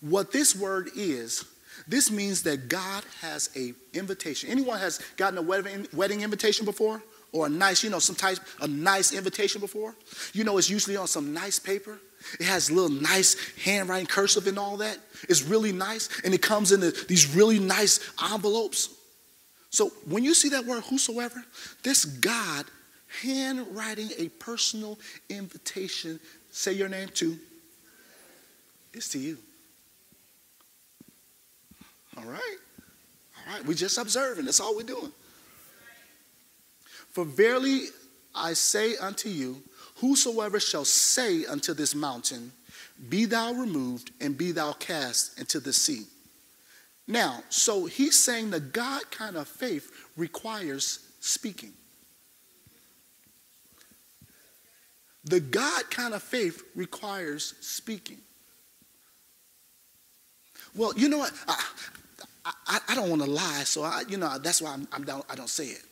What 0.00 0.32
this 0.32 0.54
word 0.54 0.90
is, 0.94 1.44
this 1.88 2.10
means 2.10 2.42
that 2.42 2.68
God 2.68 3.04
has 3.20 3.50
a 3.56 3.72
invitation. 3.96 4.50
Anyone 4.50 4.78
has 4.78 5.00
gotten 5.16 5.38
a 5.38 5.42
wedding, 5.42 6.20
invitation 6.20 6.64
before? 6.64 7.02
Or 7.32 7.46
a 7.46 7.50
nice, 7.50 7.82
you 7.82 7.90
know, 7.90 7.98
some 7.98 8.16
type, 8.16 8.38
a 8.60 8.68
nice 8.68 9.12
invitation 9.12 9.60
before? 9.60 9.94
You 10.32 10.44
know, 10.44 10.58
it's 10.58 10.70
usually 10.70 10.96
on 10.96 11.06
some 11.06 11.34
nice 11.34 11.58
paper. 11.58 11.98
It 12.40 12.46
has 12.46 12.70
little 12.70 12.88
nice 12.88 13.36
handwriting, 13.62 14.06
cursive, 14.06 14.46
and 14.46 14.58
all 14.58 14.78
that. 14.78 14.98
It's 15.28 15.42
really 15.42 15.72
nice, 15.72 16.08
and 16.24 16.32
it 16.32 16.40
comes 16.40 16.72
in 16.72 16.80
the, 16.80 17.04
these 17.08 17.34
really 17.34 17.58
nice 17.58 18.00
envelopes. 18.32 18.95
So 19.70 19.88
when 20.06 20.24
you 20.24 20.34
see 20.34 20.48
that 20.50 20.64
word 20.64 20.84
whosoever, 20.84 21.44
this 21.82 22.04
God 22.04 22.66
handwriting 23.22 24.10
a 24.18 24.28
personal 24.28 24.98
invitation, 25.28 26.20
say 26.50 26.72
your 26.72 26.88
name 26.88 27.08
to, 27.14 27.36
it's 28.92 29.08
to 29.10 29.18
you. 29.18 29.38
All 32.16 32.24
right? 32.24 32.56
All 33.36 33.54
right, 33.54 33.66
we're 33.66 33.74
just 33.74 33.98
observing. 33.98 34.46
That's 34.46 34.60
all 34.60 34.74
we're 34.74 34.82
doing. 34.82 35.12
For 37.12 37.24
verily 37.24 37.86
I 38.34 38.52
say 38.52 38.96
unto 38.96 39.28
you, 39.28 39.62
whosoever 39.96 40.60
shall 40.60 40.84
say 40.84 41.44
unto 41.46 41.74
this 41.74 41.94
mountain, 41.94 42.52
Be 43.08 43.24
thou 43.24 43.52
removed 43.52 44.10
and 44.20 44.36
be 44.36 44.52
thou 44.52 44.72
cast 44.72 45.38
into 45.38 45.60
the 45.60 45.72
sea. 45.72 46.04
Now, 47.08 47.42
so 47.48 47.86
he's 47.86 48.18
saying 48.18 48.50
the 48.50 48.60
God 48.60 49.10
kind 49.10 49.36
of 49.36 49.46
faith 49.46 49.90
requires 50.16 51.00
speaking. 51.20 51.72
The 55.24 55.40
God 55.40 55.90
kind 55.90 56.14
of 56.14 56.22
faith 56.22 56.62
requires 56.74 57.54
speaking. 57.60 58.18
Well, 60.74 60.92
you 60.96 61.08
know 61.08 61.18
what? 61.18 61.32
I, 61.48 61.64
I, 62.44 62.78
I 62.88 62.94
don't 62.94 63.08
want 63.08 63.22
to 63.22 63.30
lie, 63.30 63.62
so 63.64 63.82
I, 63.82 64.02
you 64.08 64.18
know 64.18 64.38
that's 64.38 64.60
why 64.62 64.72
I'm, 64.72 64.86
I'm 64.92 65.04
down, 65.04 65.22
I 65.28 65.34
don't 65.34 65.48
say 65.48 65.66
it. 65.66 65.82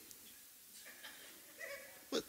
But 2.10 2.22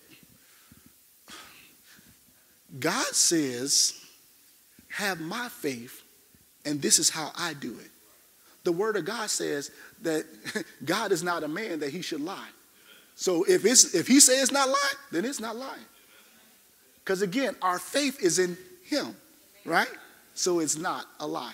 God 2.80 3.06
says, 3.08 3.94
"Have 4.90 5.20
my 5.20 5.50
faith, 5.50 6.02
and 6.66 6.82
this 6.82 6.98
is 6.98 7.10
how 7.10 7.32
I 7.38 7.54
do 7.54 7.78
it." 7.80 7.92
The 8.66 8.74
Word 8.74 8.98
of 8.98 9.06
God 9.06 9.30
says 9.30 9.72
that 10.02 10.26
God 10.86 11.14
is 11.14 11.24
not 11.24 11.44
a 11.44 11.48
man 11.48 11.80
that 11.80 11.92
He 11.92 12.02
should 12.02 12.22
lie. 12.22 12.50
So 13.16 13.46
if 13.46 13.64
it's 13.64 13.96
if 13.96 14.08
He 14.08 14.20
says 14.20 14.44
it's 14.44 14.52
not 14.52 14.68
lying, 14.68 14.98
then 15.12 15.24
it's 15.24 15.40
not 15.40 15.56
lying. 15.56 15.86
Because 17.04 17.22
again, 17.22 17.56
our 17.62 17.80
faith 17.80 18.22
is 18.22 18.40
in 18.40 18.58
Him, 18.84 19.16
right? 19.64 19.88
So 20.34 20.60
it's 20.60 20.78
not 20.78 21.06
a 21.22 21.28
lie. 21.28 21.54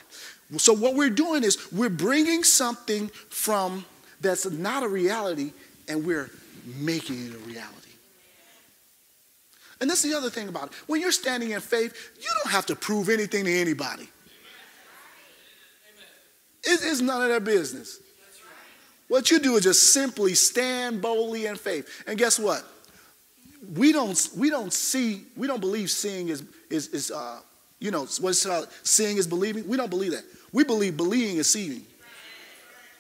So 0.58 0.74
what 0.74 0.96
we're 0.96 1.10
doing 1.10 1.44
is 1.44 1.72
we're 1.72 1.90
bringing 1.90 2.44
something 2.44 3.10
from 3.30 3.86
that's 4.20 4.50
not 4.50 4.84
a 4.84 4.88
reality 4.88 5.54
and 5.88 6.06
we're 6.06 6.30
making 6.66 7.28
it 7.28 7.36
a 7.36 7.38
reality. 7.40 7.78
And 9.80 9.90
that's 9.90 10.04
the 10.04 10.14
other 10.14 10.30
thing 10.30 10.48
about 10.48 10.68
it. 10.68 10.74
When 10.88 11.02
you're 11.02 11.12
standing 11.12 11.52
in 11.52 11.60
faith, 11.60 12.12
you 12.20 12.30
don't 12.44 12.52
have 12.52 12.68
to 12.68 12.76
prove 12.76 13.10
anything 13.10 13.46
to 13.46 13.52
anybody. 13.52 14.10
It's 16.64 17.02
none 17.02 17.22
of 17.22 17.30
their 17.30 17.40
business. 17.40 18.00
What 19.08 19.30
you 19.30 19.40
do 19.40 19.58
is 19.58 19.64
just 19.64 19.92
simply 19.92 20.36
stand 20.36 21.02
boldly 21.02 21.46
in 21.46 21.56
faith. 21.56 22.04
And 22.08 22.18
guess 22.18 22.40
what? 22.40 22.64
We 23.76 23.92
don't, 23.92 24.30
we 24.38 24.50
don't 24.50 24.72
see, 24.72 25.24
we 25.36 25.48
don't 25.48 25.60
believe 25.60 25.92
seeing 25.92 26.30
is, 26.30 26.44
is, 26.70 26.88
is 26.90 27.12
uh, 27.12 27.42
you 27.80 27.92
know, 27.92 28.06
what's 28.22 28.46
called 28.46 28.70
seeing 28.84 29.18
is 29.18 29.28
believing. 29.28 29.68
We 29.68 29.76
don't 29.76 29.90
believe 29.90 30.12
that. 30.12 30.24
We 30.54 30.64
believe 30.64 30.96
believing 30.96 31.38
is 31.38 31.50
seeing. 31.50 31.84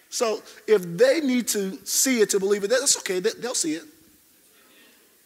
So 0.09 0.41
if 0.67 0.81
they 0.97 1.21
need 1.21 1.47
to 1.49 1.79
see 1.85 2.19
it 2.19 2.29
to 2.31 2.39
believe 2.39 2.65
it, 2.65 2.69
that's 2.69 2.97
okay. 2.97 3.19
They'll 3.19 3.55
see 3.55 3.75
it. 3.75 3.83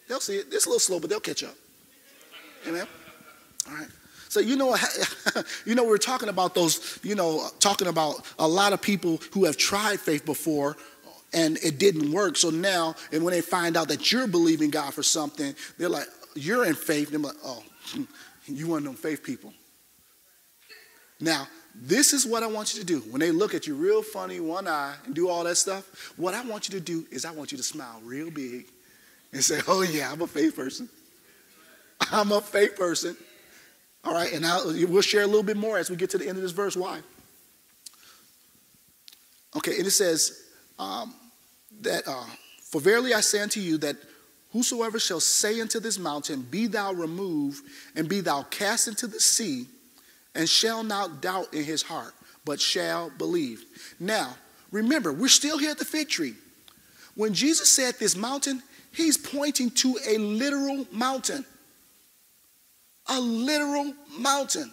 They'll 0.08 0.20
see 0.20 0.36
it. 0.36 0.46
It's 0.52 0.66
a 0.66 0.68
little 0.68 0.78
slow, 0.78 1.00
but 1.00 1.10
they'll 1.10 1.18
catch 1.18 1.42
up. 1.42 1.54
Amen. 2.68 2.86
All 3.68 3.74
right. 3.74 3.88
So 4.36 4.42
you 4.42 4.56
know, 4.56 4.76
you 5.64 5.74
know, 5.74 5.84
we're 5.84 5.96
talking 5.96 6.28
about 6.28 6.54
those. 6.54 6.98
You 7.02 7.14
know, 7.14 7.48
talking 7.58 7.88
about 7.88 8.16
a 8.38 8.46
lot 8.46 8.74
of 8.74 8.82
people 8.82 9.18
who 9.32 9.46
have 9.46 9.56
tried 9.56 9.98
faith 9.98 10.26
before, 10.26 10.76
and 11.32 11.56
it 11.64 11.78
didn't 11.78 12.12
work. 12.12 12.36
So 12.36 12.50
now, 12.50 12.96
and 13.12 13.24
when 13.24 13.32
they 13.32 13.40
find 13.40 13.78
out 13.78 13.88
that 13.88 14.12
you're 14.12 14.26
believing 14.26 14.68
God 14.68 14.92
for 14.92 15.02
something, 15.02 15.54
they're 15.78 15.88
like, 15.88 16.06
"You're 16.34 16.66
in 16.66 16.74
faith." 16.74 17.08
They're 17.08 17.18
like, 17.18 17.36
"Oh, 17.42 17.64
hmm, 17.92 18.02
you 18.44 18.66
one 18.66 18.80
of 18.80 18.84
them 18.84 18.94
faith 18.96 19.22
people." 19.22 19.54
Now, 21.18 21.48
this 21.74 22.12
is 22.12 22.26
what 22.26 22.42
I 22.42 22.46
want 22.46 22.74
you 22.74 22.80
to 22.80 22.86
do. 22.86 22.98
When 23.10 23.20
they 23.20 23.30
look 23.30 23.54
at 23.54 23.66
you 23.66 23.74
real 23.74 24.02
funny, 24.02 24.38
one 24.38 24.68
eye, 24.68 24.96
and 25.06 25.14
do 25.14 25.30
all 25.30 25.44
that 25.44 25.56
stuff, 25.56 26.12
what 26.18 26.34
I 26.34 26.42
want 26.44 26.68
you 26.68 26.78
to 26.78 26.84
do 26.84 27.06
is 27.10 27.24
I 27.24 27.30
want 27.30 27.52
you 27.52 27.56
to 27.56 27.64
smile 27.64 28.02
real 28.04 28.30
big 28.30 28.66
and 29.32 29.42
say, 29.42 29.62
Oh, 29.66 29.80
yeah, 29.80 30.12
I'm 30.12 30.20
a 30.20 30.26
faith 30.26 30.54
person. 30.54 30.90
I'm 32.12 32.32
a 32.32 32.42
faith 32.42 32.76
person. 32.76 33.16
All 34.06 34.14
right, 34.14 34.32
and 34.32 34.46
I'll, 34.46 34.66
we'll 34.86 35.02
share 35.02 35.22
a 35.22 35.26
little 35.26 35.42
bit 35.42 35.56
more 35.56 35.78
as 35.78 35.90
we 35.90 35.96
get 35.96 36.10
to 36.10 36.18
the 36.18 36.28
end 36.28 36.36
of 36.36 36.42
this 36.42 36.52
verse. 36.52 36.76
Why? 36.76 37.00
Okay, 39.56 39.76
and 39.78 39.86
it 39.86 39.90
says 39.90 40.44
um, 40.78 41.12
that, 41.80 42.06
uh, 42.06 42.24
For 42.62 42.80
verily 42.80 43.14
I 43.14 43.20
say 43.20 43.40
unto 43.40 43.58
you 43.58 43.78
that 43.78 43.96
whosoever 44.52 45.00
shall 45.00 45.18
say 45.18 45.60
unto 45.60 45.80
this 45.80 45.98
mountain, 45.98 46.42
Be 46.42 46.68
thou 46.68 46.92
removed, 46.92 47.64
and 47.96 48.08
be 48.08 48.20
thou 48.20 48.44
cast 48.44 48.86
into 48.86 49.08
the 49.08 49.18
sea, 49.18 49.66
and 50.36 50.48
shall 50.48 50.84
not 50.84 51.20
doubt 51.20 51.52
in 51.52 51.64
his 51.64 51.82
heart, 51.82 52.14
but 52.44 52.60
shall 52.60 53.10
believe. 53.10 53.64
Now, 53.98 54.36
remember, 54.70 55.12
we're 55.12 55.26
still 55.26 55.58
here 55.58 55.72
at 55.72 55.78
the 55.78 55.84
fig 55.84 56.08
tree. 56.08 56.34
When 57.16 57.34
Jesus 57.34 57.68
said 57.68 57.96
this 57.98 58.14
mountain, 58.14 58.62
he's 58.92 59.16
pointing 59.16 59.70
to 59.70 59.98
a 60.06 60.16
literal 60.18 60.86
mountain. 60.92 61.44
A 63.08 63.20
literal 63.20 63.94
mountain. 64.18 64.72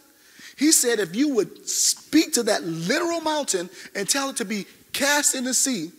He 0.57 0.71
said, 0.71 0.99
if 0.99 1.15
you 1.15 1.35
would 1.35 1.67
speak 1.67 2.33
to 2.33 2.43
that 2.43 2.63
literal 2.63 3.21
mountain 3.21 3.69
and 3.95 4.07
tell 4.07 4.29
it 4.29 4.37
to 4.37 4.45
be 4.45 4.65
cast 4.91 5.35
in 5.35 5.43
the 5.43 5.53
sea, 5.53 5.91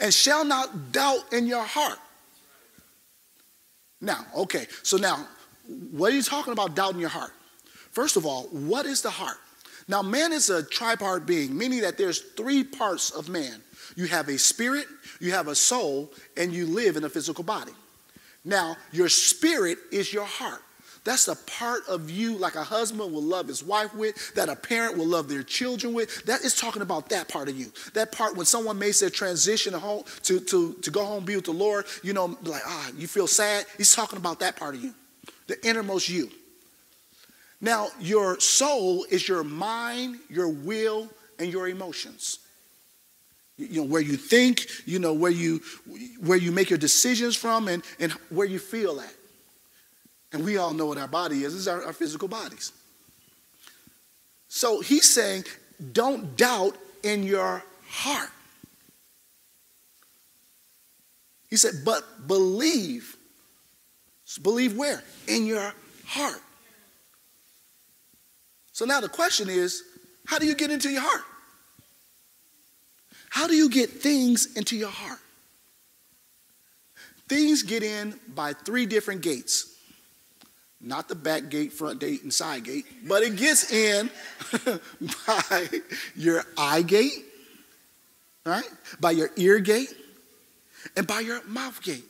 and 0.00 0.12
shall 0.12 0.44
not 0.44 0.92
doubt 0.92 1.32
in 1.32 1.46
your 1.46 1.64
heart. 1.64 1.98
Now, 4.00 4.24
okay, 4.36 4.66
so 4.82 4.96
now, 4.96 5.26
what 5.92 6.12
are 6.12 6.16
you 6.16 6.22
talking 6.22 6.52
about 6.52 6.74
doubt 6.74 6.94
in 6.94 7.00
your 7.00 7.08
heart? 7.08 7.32
First 7.92 8.16
of 8.16 8.26
all, 8.26 8.44
what 8.44 8.86
is 8.86 9.02
the 9.02 9.10
heart? 9.10 9.36
Now, 9.88 10.02
man 10.02 10.32
is 10.32 10.50
a 10.50 10.62
tripart 10.62 11.26
being, 11.26 11.56
meaning 11.56 11.80
that 11.82 11.98
there's 11.98 12.20
three 12.20 12.64
parts 12.64 13.10
of 13.10 13.28
man. 13.28 13.60
You 13.96 14.06
have 14.06 14.28
a 14.28 14.38
spirit, 14.38 14.86
you 15.20 15.32
have 15.32 15.48
a 15.48 15.54
soul, 15.54 16.10
and 16.36 16.52
you 16.52 16.66
live 16.66 16.96
in 16.96 17.04
a 17.04 17.08
physical 17.08 17.44
body. 17.44 17.72
Now, 18.44 18.76
your 18.90 19.08
spirit 19.08 19.78
is 19.90 20.12
your 20.12 20.24
heart. 20.24 20.62
That's 21.04 21.26
a 21.26 21.34
part 21.34 21.82
of 21.88 22.10
you 22.10 22.36
like 22.36 22.54
a 22.54 22.62
husband 22.62 23.12
will 23.12 23.22
love 23.22 23.48
his 23.48 23.62
wife 23.62 23.92
with, 23.94 24.34
that 24.34 24.48
a 24.48 24.54
parent 24.54 24.96
will 24.96 25.06
love 25.06 25.28
their 25.28 25.42
children 25.42 25.94
with. 25.94 26.24
That 26.26 26.42
is 26.42 26.54
talking 26.54 26.82
about 26.82 27.08
that 27.08 27.28
part 27.28 27.48
of 27.48 27.56
you. 27.56 27.72
That 27.94 28.12
part 28.12 28.36
when 28.36 28.46
someone 28.46 28.78
makes 28.78 29.00
their 29.00 29.10
transition 29.10 29.74
home 29.74 30.04
to, 30.24 30.38
to, 30.38 30.74
to 30.74 30.90
go 30.90 31.04
home 31.04 31.24
be 31.24 31.34
with 31.34 31.44
the 31.44 31.52
Lord, 31.52 31.86
you 32.04 32.12
know, 32.12 32.38
like, 32.44 32.62
ah, 32.64 32.90
you 32.96 33.08
feel 33.08 33.26
sad. 33.26 33.66
He's 33.78 33.94
talking 33.94 34.16
about 34.16 34.38
that 34.40 34.54
part 34.54 34.76
of 34.76 34.82
you, 34.82 34.94
the 35.48 35.64
innermost 35.66 36.08
you. 36.08 36.30
Now, 37.60 37.88
your 38.00 38.38
soul 38.40 39.04
is 39.10 39.28
your 39.28 39.44
mind, 39.44 40.18
your 40.28 40.48
will, 40.48 41.08
and 41.38 41.52
your 41.52 41.68
emotions. 41.68 42.38
You 43.58 43.82
know, 43.82 43.86
where 43.86 44.00
you 44.00 44.16
think, 44.16 44.66
you 44.86 44.98
know, 44.98 45.12
where 45.12 45.30
you 45.30 45.60
where 46.20 46.38
you 46.38 46.50
make 46.52 46.70
your 46.70 46.78
decisions 46.78 47.36
from 47.36 47.68
and, 47.68 47.82
and 48.00 48.12
where 48.30 48.46
you 48.46 48.58
feel 48.58 49.00
at. 49.00 49.14
And 50.32 50.44
we 50.44 50.56
all 50.56 50.72
know 50.72 50.86
what 50.86 50.98
our 50.98 51.08
body 51.08 51.44
is, 51.44 51.54
is 51.54 51.68
our, 51.68 51.84
our 51.84 51.92
physical 51.92 52.28
bodies. 52.28 52.72
So 54.48 54.80
he's 54.80 55.08
saying, 55.08 55.44
don't 55.92 56.36
doubt 56.36 56.76
in 57.02 57.22
your 57.22 57.62
heart. 57.88 58.30
He 61.50 61.56
said, 61.56 61.84
but 61.84 62.26
believe. 62.26 63.16
believe 64.42 64.76
where? 64.76 65.02
In 65.28 65.44
your 65.44 65.74
heart. 66.06 66.40
So 68.72 68.86
now 68.86 69.00
the 69.00 69.08
question 69.08 69.50
is 69.50 69.82
how 70.26 70.38
do 70.38 70.46
you 70.46 70.54
get 70.54 70.70
into 70.70 70.88
your 70.88 71.02
heart? 71.02 71.22
How 73.32 73.46
do 73.46 73.54
you 73.54 73.70
get 73.70 73.88
things 73.88 74.54
into 74.56 74.76
your 74.76 74.90
heart? 74.90 75.18
Things 77.30 77.62
get 77.62 77.82
in 77.82 78.20
by 78.34 78.52
three 78.52 78.84
different 78.84 79.22
gates. 79.22 79.74
Not 80.82 81.08
the 81.08 81.14
back 81.14 81.48
gate, 81.48 81.72
front 81.72 81.98
gate, 81.98 82.22
and 82.24 82.30
side 82.30 82.64
gate, 82.64 82.84
but 83.08 83.22
it 83.22 83.36
gets 83.36 83.72
in 83.72 84.10
by 85.26 85.66
your 86.14 86.44
eye 86.58 86.82
gate, 86.82 87.24
right? 88.44 88.68
By 89.00 89.12
your 89.12 89.30
ear 89.36 89.60
gate, 89.60 89.94
and 90.94 91.06
by 91.06 91.20
your 91.20 91.42
mouth 91.44 91.82
gate. 91.82 92.04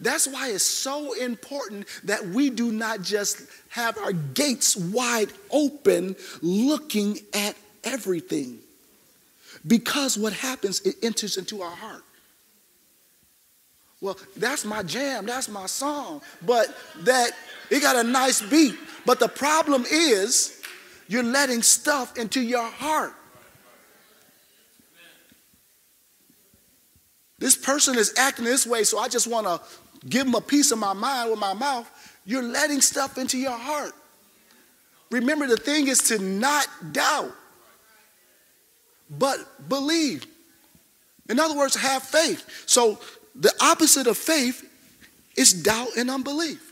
That's 0.00 0.28
why 0.28 0.50
it's 0.50 0.62
so 0.62 1.12
important 1.14 1.88
that 2.04 2.24
we 2.24 2.50
do 2.50 2.70
not 2.70 3.02
just 3.02 3.48
have 3.70 3.98
our 3.98 4.12
gates 4.12 4.76
wide 4.76 5.32
open 5.50 6.14
looking 6.40 7.18
at 7.34 7.56
everything. 7.82 8.60
Because 9.66 10.16
what 10.18 10.32
happens, 10.32 10.80
it 10.80 10.96
enters 11.02 11.36
into 11.36 11.62
our 11.62 11.70
heart. 11.70 12.02
Well, 14.00 14.18
that's 14.36 14.64
my 14.64 14.82
jam, 14.82 15.26
that's 15.26 15.48
my 15.48 15.66
song, 15.66 16.20
but 16.44 16.68
that 17.00 17.30
it 17.70 17.80
got 17.80 17.96
a 17.96 18.02
nice 18.02 18.42
beat. 18.42 18.74
But 19.06 19.18
the 19.20 19.28
problem 19.28 19.84
is 19.90 20.62
you're 21.08 21.22
letting 21.22 21.62
stuff 21.62 22.16
into 22.18 22.40
your 22.40 22.68
heart. 22.68 23.14
This 27.38 27.56
person 27.56 27.96
is 27.98 28.14
acting 28.16 28.44
this 28.44 28.66
way, 28.66 28.84
so 28.84 28.98
I 28.98 29.08
just 29.08 29.26
want 29.26 29.46
to 29.46 29.60
give 30.08 30.24
them 30.24 30.34
a 30.34 30.40
piece 30.40 30.72
of 30.72 30.78
my 30.78 30.92
mind 30.92 31.30
with 31.30 31.38
my 31.38 31.52
mouth. 31.52 31.90
You're 32.24 32.42
letting 32.42 32.80
stuff 32.80 33.18
into 33.18 33.38
your 33.38 33.56
heart. 33.56 33.92
Remember, 35.10 35.46
the 35.46 35.56
thing 35.56 35.88
is 35.88 36.00
to 36.08 36.18
not 36.18 36.66
doubt, 36.92 37.32
but 39.10 39.68
believe. 39.68 40.26
In 41.28 41.40
other 41.40 41.56
words, 41.56 41.76
have 41.76 42.02
faith. 42.02 42.64
So 42.66 42.98
the 43.34 43.52
opposite 43.60 44.06
of 44.06 44.16
faith 44.16 44.68
is 45.36 45.52
doubt 45.52 45.96
and 45.96 46.10
unbelief. 46.10 46.62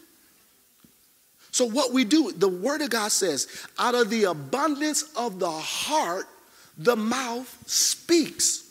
So, 1.50 1.66
what 1.66 1.92
we 1.92 2.04
do, 2.04 2.32
the 2.32 2.48
Word 2.48 2.82
of 2.82 2.90
God 2.90 3.12
says, 3.12 3.46
out 3.78 3.94
of 3.94 4.10
the 4.10 4.24
abundance 4.24 5.04
of 5.16 5.38
the 5.38 5.50
heart, 5.50 6.26
the 6.76 6.96
mouth 6.96 7.62
speaks. 7.66 8.64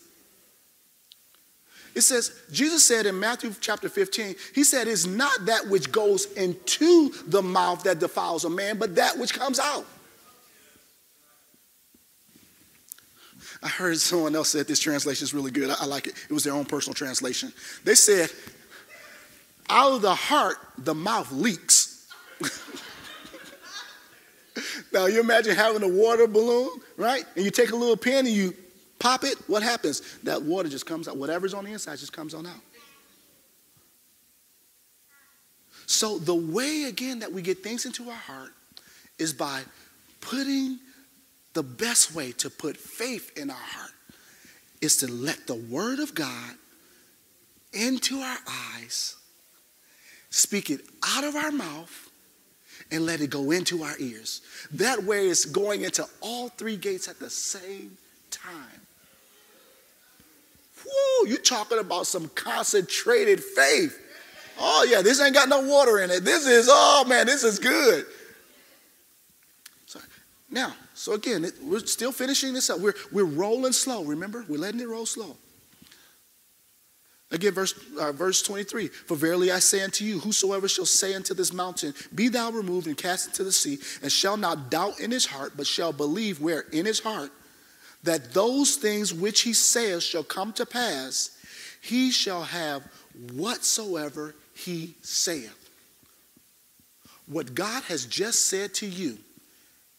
It 1.96 2.02
says, 2.02 2.38
Jesus 2.52 2.84
said 2.84 3.06
in 3.06 3.18
Matthew 3.18 3.54
chapter 3.62 3.88
15, 3.88 4.36
He 4.54 4.64
said, 4.64 4.88
It's 4.88 5.06
not 5.06 5.46
that 5.46 5.68
which 5.68 5.94
goes 5.94 6.26
into 6.34 7.14
the 7.28 7.42
mouth 7.42 7.84
that 7.84 8.00
defiles 8.00 8.44
a 8.44 8.50
man, 8.50 8.78
but 8.78 8.96
that 8.96 9.18
which 9.18 9.34
comes 9.34 9.60
out. 9.60 9.86
I 13.64 13.70
heard 13.70 13.98
someone 13.98 14.36
else 14.36 14.50
said 14.50 14.68
this 14.68 14.80
translation 14.80 15.24
is 15.24 15.34
really 15.34 15.52
good. 15.52 15.70
I, 15.70 15.76
I 15.82 15.86
like 15.86 16.08
it. 16.08 16.14
It 16.30 16.34
was 16.34 16.44
their 16.44 16.54
own 16.54 16.66
personal 16.66 16.94
translation. 16.94 17.54
They 17.86 17.96
said, 17.96 18.30
out 19.70 19.94
of 19.94 20.02
the 20.02 20.14
heart, 20.14 20.58
the 20.78 20.94
mouth 20.94 21.32
leaks. 21.32 22.10
now, 24.94 25.06
you 25.06 25.22
imagine 25.22 25.56
having 25.56 25.82
a 25.82 25.88
water 25.88 26.28
balloon, 26.28 26.70
right? 26.98 27.24
And 27.36 27.46
you 27.46 27.52
take 27.52 27.72
a 27.72 27.76
little 27.76 27.96
pin 27.96 28.26
and 28.26 28.36
you 28.36 28.54
pop 29.00 29.24
it. 29.24 29.38
What 29.48 29.64
happens? 29.64 30.02
That 30.24 30.42
water 30.42 30.68
just 30.68 30.86
comes 30.86 31.08
out. 31.08 31.16
Whatever's 31.16 31.54
on 31.54 31.64
the 31.64 31.72
inside 31.72 32.00
just 32.00 32.12
comes 32.14 32.34
on 32.34 32.46
out. 32.46 32.60
So, 35.86 36.18
the 36.18 36.36
way, 36.36 36.84
again, 36.84 37.20
that 37.20 37.32
we 37.32 37.42
get 37.42 37.64
things 37.64 37.86
into 37.86 38.10
our 38.10 38.16
heart 38.16 38.52
is 39.20 39.34
by 39.34 39.62
putting 40.22 40.80
the 41.54 41.64
best 41.64 42.16
way 42.16 42.32
to 42.34 42.50
put 42.50 42.78
faith 42.78 43.38
in 43.38 43.50
our 43.50 43.56
heart 43.56 43.92
is 44.82 44.98
to 44.98 45.08
let 45.12 45.48
the 45.48 45.56
Word 45.56 46.00
of 46.00 46.14
God 46.14 46.56
into 47.72 48.20
our 48.20 48.38
eyes, 48.76 49.16
speak 50.30 50.70
it 50.70 50.82
out 51.04 51.24
of 51.24 51.36
our 51.36 51.52
mouth, 51.52 52.10
and 52.92 53.06
let 53.06 53.22
it 53.22 53.30
go 53.30 53.52
into 53.52 53.84
our 53.84 53.96
ears. 54.00 54.42
That 54.72 55.04
way, 55.04 55.28
it's 55.28 55.46
going 55.46 55.84
into 55.84 56.06
all 56.22 56.50
three 56.50 56.78
gates 56.78 57.08
at 57.08 57.20
the 57.20 57.30
same 57.30 57.98
time. 58.30 58.82
Woo, 60.86 61.28
you're 61.28 61.38
talking 61.38 61.80
about 61.80 62.08
some 62.08 62.30
concentrated 62.30 63.44
faith. 63.44 64.00
Oh, 64.60 64.86
yeah, 64.88 65.02
this 65.02 65.22
ain't 65.22 65.34
got 65.34 65.50
no 65.50 65.62
water 65.62 66.00
in 66.00 66.12
it. 66.12 66.24
This 66.24 66.46
is, 66.46 66.68
oh 66.70 67.06
man, 67.08 67.26
this 67.26 67.44
is 67.44 67.58
good. 67.58 68.06
Sorry. 69.86 70.06
Now, 70.52 70.74
so 70.94 71.14
again, 71.14 71.46
it, 71.46 71.54
we're 71.62 71.80
still 71.80 72.12
finishing 72.12 72.54
this 72.54 72.70
up. 72.70 72.80
We're, 72.80 72.94
we're 73.12 73.24
rolling 73.26 73.74
slow, 73.74 74.04
remember? 74.04 74.46
We're 74.48 74.60
letting 74.60 74.80
it 74.80 74.88
roll 74.88 75.06
slow. 75.06 75.36
Again, 77.32 77.54
verse, 77.54 77.74
uh, 78.00 78.12
verse 78.12 78.44
23 78.44 78.88
For 78.88 79.16
verily 79.16 79.52
I 79.52 79.58
say 79.58 79.82
unto 79.82 80.06
you, 80.06 80.20
whosoever 80.20 80.68
shall 80.68 80.86
say 80.86 81.16
unto 81.16 81.34
this 81.34 81.52
mountain, 81.52 81.96
Be 82.14 82.30
thou 82.30 82.52
removed 82.52 82.86
and 82.86 82.96
cast 82.96 83.28
into 83.28 83.44
the 83.44 83.52
sea, 83.52 83.80
and 84.04 84.12
shall 84.12 84.38
not 84.38 84.70
doubt 84.70 85.00
in 85.00 85.10
his 85.10 85.26
heart, 85.26 85.54
but 85.58 85.66
shall 85.66 85.92
believe 85.92 86.40
where 86.40 86.62
in 86.72 86.86
his 86.86 87.00
heart, 87.00 87.32
that 88.04 88.34
those 88.34 88.76
things 88.76 89.14
which 89.14 89.42
he 89.42 89.54
saith 89.54 90.04
shall 90.04 90.24
come 90.24 90.54
to 90.54 90.66
pass, 90.66 91.36
he 91.82 92.12
shall 92.12 92.44
have 92.44 92.84
whatsoever 93.34 94.36
he 94.54 94.94
saith. 95.02 95.60
What 97.26 97.56
God 97.56 97.84
has 97.86 98.06
just 98.06 98.46
said 98.46 98.76
to 98.76 98.86
you 98.86 99.18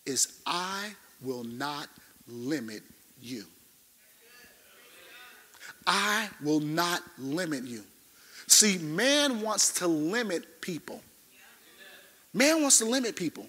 is 0.06 0.40
I 0.46 0.90
will 1.20 1.44
not 1.44 1.88
limit 2.28 2.82
you. 3.20 3.44
I 5.86 6.28
will 6.42 6.60
not 6.60 7.02
limit 7.18 7.64
you. 7.64 7.82
See, 8.46 8.78
man 8.78 9.40
wants 9.40 9.74
to 9.74 9.86
limit 9.86 10.60
people. 10.60 11.00
Man 12.32 12.62
wants 12.62 12.78
to 12.78 12.84
limit 12.84 13.16
people. 13.16 13.46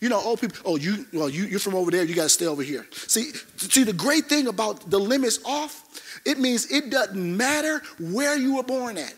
You 0.00 0.08
know, 0.08 0.20
old 0.20 0.40
people, 0.40 0.56
oh, 0.64 0.76
you, 0.76 1.04
well, 1.12 1.28
you, 1.28 1.44
you're 1.44 1.60
from 1.60 1.74
over 1.74 1.90
there, 1.90 2.04
you 2.04 2.14
got 2.14 2.22
to 2.24 2.28
stay 2.30 2.46
over 2.46 2.62
here. 2.62 2.86
See, 2.92 3.32
see, 3.56 3.84
the 3.84 3.92
great 3.92 4.26
thing 4.26 4.46
about 4.46 4.88
the 4.88 4.98
limits 4.98 5.40
off, 5.44 5.84
it 6.24 6.38
means 6.38 6.70
it 6.72 6.90
doesn't 6.90 7.36
matter 7.36 7.82
where 7.98 8.36
you 8.36 8.56
were 8.56 8.62
born 8.62 8.96
at. 8.96 9.14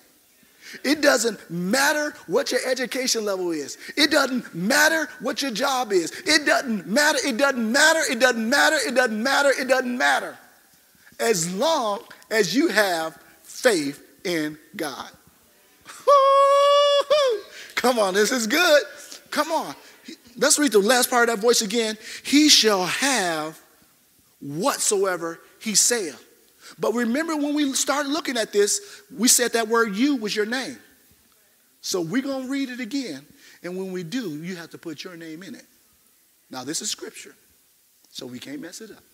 It 0.85 1.01
doesn't 1.01 1.51
matter 1.51 2.15
what 2.27 2.51
your 2.51 2.61
education 2.67 3.25
level 3.25 3.51
is. 3.51 3.79
It 3.97 4.11
doesn't 4.11 4.55
matter 4.55 5.09
what 5.21 5.43
your 5.43 5.51
job 5.51 5.93
is. 5.93 6.11
It 6.27 6.47
doesn't 6.47 6.87
matter. 6.87 7.19
It 7.25 7.37
doesn't 7.37 7.73
matter. 7.73 8.01
It 8.11 8.19
doesn't 8.19 8.49
matter. 8.49 8.77
It 8.87 8.95
doesn't 8.95 9.23
matter. 9.23 9.51
It 9.51 9.69
doesn't 9.69 9.99
matter. 9.99 10.37
As 11.21 11.53
long 11.55 12.01
as 12.31 12.55
you 12.55 12.69
have 12.69 13.19
faith 13.43 14.03
in 14.25 14.59
God. 14.77 15.11
Come 17.75 17.99
on, 17.99 18.15
this 18.15 18.33
is 18.33 18.47
good. 18.47 18.83
Come 19.31 19.51
on. 19.53 19.75
Let's 20.37 20.59
read 20.59 20.73
the 20.73 20.79
last 20.79 21.11
part 21.11 21.29
of 21.29 21.37
that 21.37 21.43
voice 21.43 21.63
again. 21.63 21.99
He 22.23 22.49
shall 22.49 22.87
have 22.87 23.61
whatsoever 24.41 25.41
he 25.61 25.75
saith. 25.75 26.29
But 26.83 26.95
remember 26.95 27.37
when 27.37 27.55
we 27.55 27.73
started 27.75 28.11
looking 28.11 28.37
at 28.37 28.53
this, 28.53 29.03
we 29.17 29.29
said 29.29 29.53
that 29.53 29.69
word 29.69 29.95
you 29.95 30.17
was 30.17 30.35
your 30.35 30.47
name. 30.47 30.77
So 31.81 32.01
we're 32.01 32.23
going 32.23 32.47
to 32.47 32.51
read 32.51 32.71
it 32.71 32.81
again. 32.81 33.25
And 33.63 33.79
when 33.79 33.93
we 33.93 34.03
do, 34.03 34.43
you 34.43 34.57
have 34.57 34.71
to 34.71 34.79
put 34.79 35.05
your 35.05 35.17
name 35.17 35.45
in 35.45 35.55
it. 35.55 35.65
Now, 36.51 36.65
this 36.65 36.83
is 36.83 36.91
scripture, 36.91 37.37
so 38.11 38.27
we 38.27 38.41
can't 38.41 38.61
mess 38.61 38.81
it 38.81 38.91
up. 38.91 39.05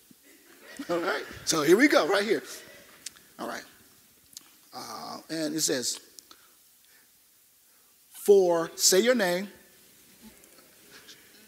All 0.90 0.98
right? 0.98 1.22
So 1.44 1.62
here 1.62 1.76
we 1.76 1.88
go, 1.88 2.09
right 2.09 2.24
here. 2.24 2.42
All 3.38 3.46
right. 3.46 3.64
Uh, 4.74 5.18
and 5.28 5.54
it 5.54 5.61
says, 5.61 6.00
For, 8.09 8.70
say 8.76 9.00
your 9.00 9.14
name, 9.14 9.48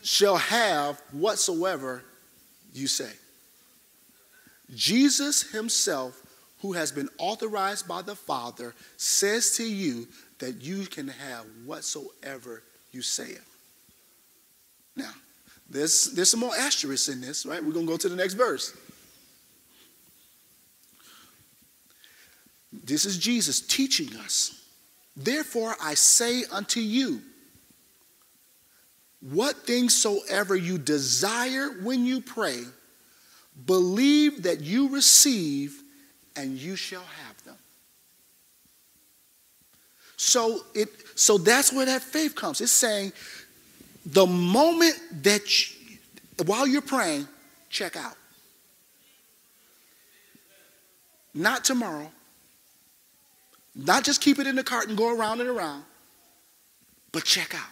shall 0.02 0.36
have 0.36 1.00
whatsoever 1.12 2.02
you 2.74 2.88
say. 2.88 3.10
Jesus 4.74 5.50
himself, 5.50 6.22
who 6.60 6.72
has 6.72 6.92
been 6.92 7.08
authorized 7.18 7.88
by 7.88 8.02
the 8.02 8.14
Father, 8.14 8.74
says 8.96 9.56
to 9.56 9.64
you 9.64 10.06
that 10.38 10.62
you 10.62 10.86
can 10.86 11.08
have 11.08 11.44
whatsoever 11.64 12.62
you 12.92 13.02
say. 13.02 13.36
Now, 14.96 15.12
there's, 15.68 16.12
there's 16.12 16.30
some 16.30 16.40
more 16.40 16.56
asterisks 16.56 17.08
in 17.08 17.20
this, 17.20 17.46
right? 17.46 17.64
We're 17.64 17.72
going 17.72 17.86
to 17.86 17.92
go 17.92 17.96
to 17.96 18.08
the 18.08 18.16
next 18.16 18.34
verse. 18.34 18.76
This 22.72 23.04
is 23.04 23.18
Jesus 23.18 23.60
teaching 23.60 24.14
us. 24.16 24.64
Therefore, 25.16 25.74
I 25.82 25.94
say 25.94 26.44
unto 26.52 26.80
you, 26.80 27.20
what 29.20 29.66
things 29.66 29.94
soever 29.96 30.56
you 30.56 30.78
desire 30.78 31.68
when 31.82 32.04
you 32.06 32.20
pray, 32.20 32.62
Believe 33.66 34.44
that 34.44 34.60
you 34.60 34.88
receive, 34.88 35.82
and 36.36 36.56
you 36.56 36.76
shall 36.76 37.02
have 37.02 37.44
them. 37.44 37.56
So 40.16 40.60
it 40.74 40.88
so 41.14 41.38
that's 41.38 41.72
where 41.72 41.86
that 41.86 42.02
faith 42.02 42.34
comes. 42.34 42.60
It's 42.60 42.72
saying 42.72 43.12
the 44.06 44.26
moment 44.26 44.98
that 45.22 45.42
you, 45.48 45.98
while 46.46 46.66
you're 46.66 46.82
praying, 46.82 47.26
check 47.68 47.96
out. 47.96 48.16
Not 51.34 51.64
tomorrow. 51.64 52.10
Not 53.74 54.04
just 54.04 54.20
keep 54.20 54.38
it 54.38 54.46
in 54.46 54.56
the 54.56 54.64
cart 54.64 54.88
and 54.88 54.96
go 54.96 55.16
around 55.16 55.40
and 55.40 55.48
around, 55.48 55.84
but 57.12 57.24
check 57.24 57.54
out. 57.54 57.70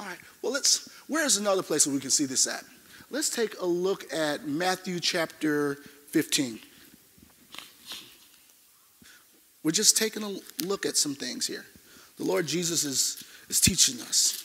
All 0.00 0.06
right, 0.06 0.18
well, 0.42 0.52
let's, 0.52 0.88
where's 1.08 1.36
another 1.36 1.62
place 1.62 1.86
where 1.86 1.94
we 1.94 2.00
can 2.00 2.10
see 2.10 2.24
this 2.24 2.46
at? 2.46 2.64
Let's 3.10 3.30
take 3.30 3.58
a 3.60 3.64
look 3.64 4.12
at 4.12 4.46
Matthew 4.46 5.00
chapter 5.00 5.76
15. 6.08 6.60
We're 9.62 9.70
just 9.70 9.96
taking 9.96 10.22
a 10.22 10.36
look 10.66 10.84
at 10.84 10.96
some 10.96 11.14
things 11.14 11.46
here. 11.46 11.64
The 12.18 12.24
Lord 12.24 12.46
Jesus 12.46 12.84
is, 12.84 13.24
is 13.48 13.60
teaching 13.60 13.98
us. 14.02 14.44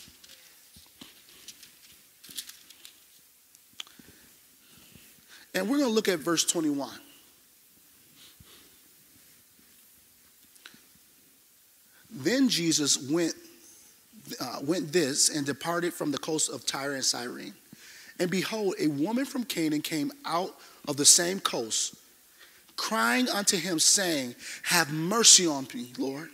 And 5.54 5.69
we're 5.69 5.78
going 5.78 5.89
to 5.89 5.93
look 5.93 6.08
at 6.08 6.19
verse 6.19 6.45
21. 6.45 6.89
Then 12.12 12.47
Jesus 12.47 13.10
went, 13.10 13.34
uh, 14.39 14.60
went 14.63 14.93
this 14.93 15.36
and 15.36 15.45
departed 15.45 15.93
from 15.93 16.12
the 16.12 16.17
coast 16.17 16.49
of 16.49 16.65
Tyre 16.65 16.93
and 16.93 17.04
Sidon. 17.04 17.54
And 18.19 18.30
behold, 18.30 18.76
a 18.80 18.88
woman 18.88 19.26
from 19.26 19.43
Canaan 19.43 19.82
came 19.82 20.12
out 20.26 20.56
of 20.88 20.97
the 20.97 21.06
same 21.06 21.39
coast, 21.39 21.95
crying 22.76 23.28
unto 23.30 23.58
him, 23.58 23.80
saying, 23.80 24.36
Have 24.63 24.91
mercy 24.91 25.47
on 25.47 25.67
me, 25.73 25.93
Lord, 25.97 26.30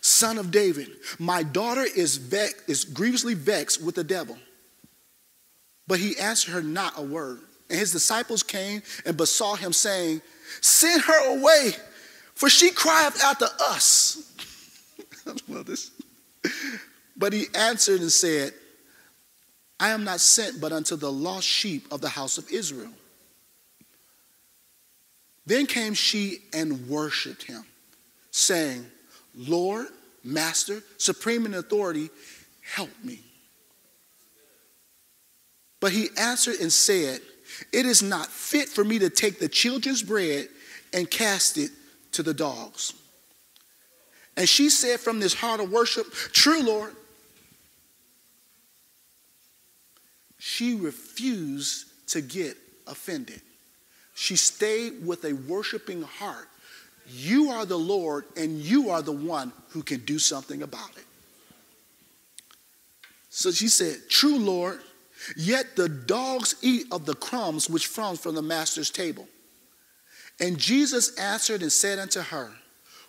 son 0.00 0.38
of 0.38 0.50
David. 0.50 0.88
My 1.18 1.42
daughter 1.42 1.84
is, 1.84 2.32
is 2.66 2.84
grievously 2.84 3.34
vexed 3.34 3.82
with 3.82 3.94
the 3.94 4.04
devil. 4.04 4.38
But 5.86 5.98
he 5.98 6.16
answered 6.18 6.52
her 6.52 6.62
not 6.62 6.94
a 6.96 7.02
word. 7.02 7.40
And 7.68 7.78
his 7.78 7.92
disciples 7.92 8.42
came 8.42 8.82
and 9.04 9.16
besought 9.16 9.58
him, 9.58 9.72
saying, 9.72 10.22
Send 10.60 11.02
her 11.02 11.38
away, 11.38 11.72
for 12.34 12.48
she 12.48 12.70
crieth 12.70 13.22
after 13.22 13.46
us. 13.60 14.32
I 15.26 15.32
love 15.48 15.66
this. 15.66 15.90
But 17.16 17.32
he 17.32 17.46
answered 17.54 18.00
and 18.00 18.10
said, 18.10 18.52
I 19.80 19.90
am 19.90 20.04
not 20.04 20.20
sent 20.20 20.60
but 20.60 20.72
unto 20.72 20.94
the 20.94 21.10
lost 21.10 21.46
sheep 21.46 21.90
of 21.90 22.02
the 22.02 22.10
house 22.10 22.36
of 22.36 22.50
Israel. 22.50 22.92
Then 25.46 25.66
came 25.66 25.94
she 25.94 26.38
and 26.52 26.86
worshiped 26.86 27.42
him, 27.42 27.64
saying, 28.30 28.84
Lord, 29.34 29.86
Master, 30.22 30.82
supreme 30.98 31.46
in 31.46 31.54
authority, 31.54 32.10
help 32.62 32.90
me. 33.02 33.20
But 35.80 35.92
he 35.92 36.10
answered 36.18 36.56
and 36.60 36.70
said, 36.70 37.20
It 37.72 37.86
is 37.86 38.02
not 38.02 38.26
fit 38.26 38.68
for 38.68 38.84
me 38.84 38.98
to 38.98 39.08
take 39.08 39.38
the 39.38 39.48
children's 39.48 40.02
bread 40.02 40.48
and 40.92 41.10
cast 41.10 41.56
it 41.56 41.70
to 42.12 42.22
the 42.22 42.34
dogs. 42.34 42.92
And 44.36 44.46
she 44.46 44.68
said 44.68 45.00
from 45.00 45.20
this 45.20 45.32
heart 45.34 45.60
of 45.60 45.72
worship, 45.72 46.12
True, 46.32 46.62
Lord. 46.62 46.94
She 50.40 50.74
refused 50.74 51.86
to 52.08 52.22
get 52.22 52.56
offended. 52.86 53.42
She 54.14 54.36
stayed 54.36 55.06
with 55.06 55.24
a 55.26 55.34
worshiping 55.34 56.00
heart. 56.00 56.48
You 57.06 57.50
are 57.50 57.66
the 57.66 57.78
Lord, 57.78 58.24
and 58.38 58.58
you 58.58 58.88
are 58.88 59.02
the 59.02 59.12
one 59.12 59.52
who 59.68 59.82
can 59.82 60.00
do 60.00 60.18
something 60.18 60.62
about 60.62 60.90
it. 60.96 61.04
So 63.28 63.50
she 63.50 63.68
said, 63.68 64.08
True, 64.08 64.38
Lord, 64.38 64.80
yet 65.36 65.76
the 65.76 65.90
dogs 65.90 66.54
eat 66.62 66.86
of 66.90 67.04
the 67.04 67.14
crumbs 67.14 67.68
which 67.68 67.86
fall 67.86 68.16
from 68.16 68.34
the 68.34 68.42
master's 68.42 68.90
table. 68.90 69.28
And 70.40 70.56
Jesus 70.56 71.18
answered 71.18 71.60
and 71.60 71.70
said 71.70 71.98
unto 71.98 72.20
her, 72.20 72.50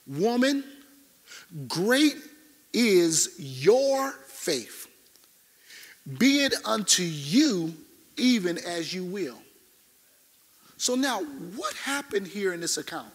Woman, 0.05 0.65
great 1.69 2.17
is 2.73 3.35
your 3.37 4.11
faith. 4.27 4.80
Be 6.17 6.43
it 6.43 6.53
unto 6.65 7.03
you 7.03 7.73
even 8.17 8.57
as 8.59 8.93
you 8.93 9.03
will. 9.03 9.37
So 10.77 10.95
now, 10.95 11.21
what 11.55 11.75
happened 11.75 12.27
here 12.27 12.53
in 12.53 12.59
this 12.59 12.77
account? 12.77 13.11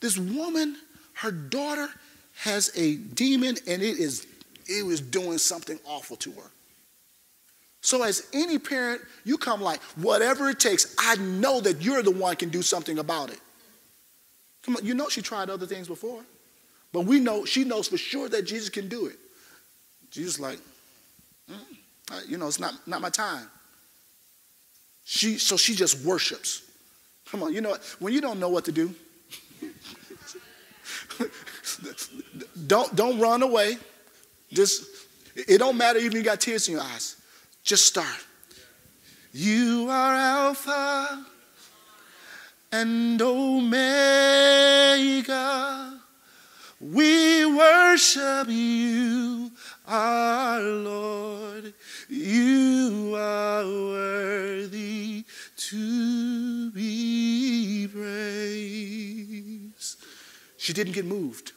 This 0.00 0.18
woman, 0.18 0.76
her 1.14 1.30
daughter 1.30 1.88
has 2.36 2.70
a 2.74 2.96
demon 2.96 3.56
and 3.66 3.82
it 3.82 3.98
is 3.98 4.26
it 4.66 4.84
was 4.84 5.00
doing 5.00 5.38
something 5.38 5.78
awful 5.84 6.16
to 6.16 6.32
her. 6.32 6.50
So 7.82 8.02
as 8.02 8.26
any 8.32 8.58
parent, 8.58 9.02
you 9.24 9.36
come 9.36 9.60
like, 9.60 9.82
whatever 9.96 10.48
it 10.48 10.58
takes, 10.58 10.94
I 10.98 11.16
know 11.16 11.60
that 11.60 11.82
you're 11.82 12.02
the 12.02 12.10
one 12.10 12.34
can 12.36 12.48
do 12.48 12.62
something 12.62 12.98
about 12.98 13.30
it. 13.30 13.40
Come 14.62 14.76
on, 14.76 14.84
you 14.86 14.94
know 14.94 15.10
she 15.10 15.20
tried 15.20 15.50
other 15.50 15.66
things 15.66 15.86
before. 15.86 16.22
But 16.94 17.02
we 17.02 17.20
know, 17.20 17.44
she 17.44 17.64
knows 17.64 17.88
for 17.88 17.98
sure 17.98 18.28
that 18.30 18.46
Jesus 18.46 18.70
can 18.70 18.88
do 18.88 19.06
it. 19.06 19.18
Jesus 20.10 20.40
like, 20.40 20.58
mm, 21.50 22.28
you 22.28 22.38
know, 22.38 22.46
it's 22.46 22.60
not, 22.60 22.74
not 22.86 23.00
my 23.00 23.10
time. 23.10 23.48
She, 25.04 25.38
so 25.38 25.56
she 25.56 25.74
just 25.74 26.04
worships. 26.04 26.62
Come 27.26 27.42
on, 27.42 27.52
you 27.52 27.60
know, 27.60 27.76
when 27.98 28.12
you 28.12 28.20
don't 28.20 28.38
know 28.38 28.48
what 28.48 28.64
to 28.66 28.72
do, 28.72 28.94
don't, 32.66 32.94
don't 32.94 33.18
run 33.18 33.42
away. 33.42 33.76
Just, 34.52 34.86
it 35.34 35.58
don't 35.58 35.76
matter 35.76 35.98
even 35.98 36.16
you 36.16 36.22
got 36.22 36.40
tears 36.40 36.68
in 36.68 36.74
your 36.74 36.82
eyes. 36.82 37.16
Just 37.62 37.86
start. 37.86 38.24
You 39.32 39.88
are 39.90 40.14
Alpha 40.14 41.26
and 42.70 43.20
Omega. 43.20 44.04
We 46.80 47.44
worship 47.46 48.48
you, 48.48 49.50
our 49.86 50.60
Lord. 50.60 51.74
You 52.08 53.14
are 53.16 53.64
worthy 53.64 55.24
to 55.56 56.70
be 56.70 57.88
praised. 57.92 59.98
She 60.56 60.72
didn't 60.72 60.94
get 60.94 61.04
moved. 61.04 61.52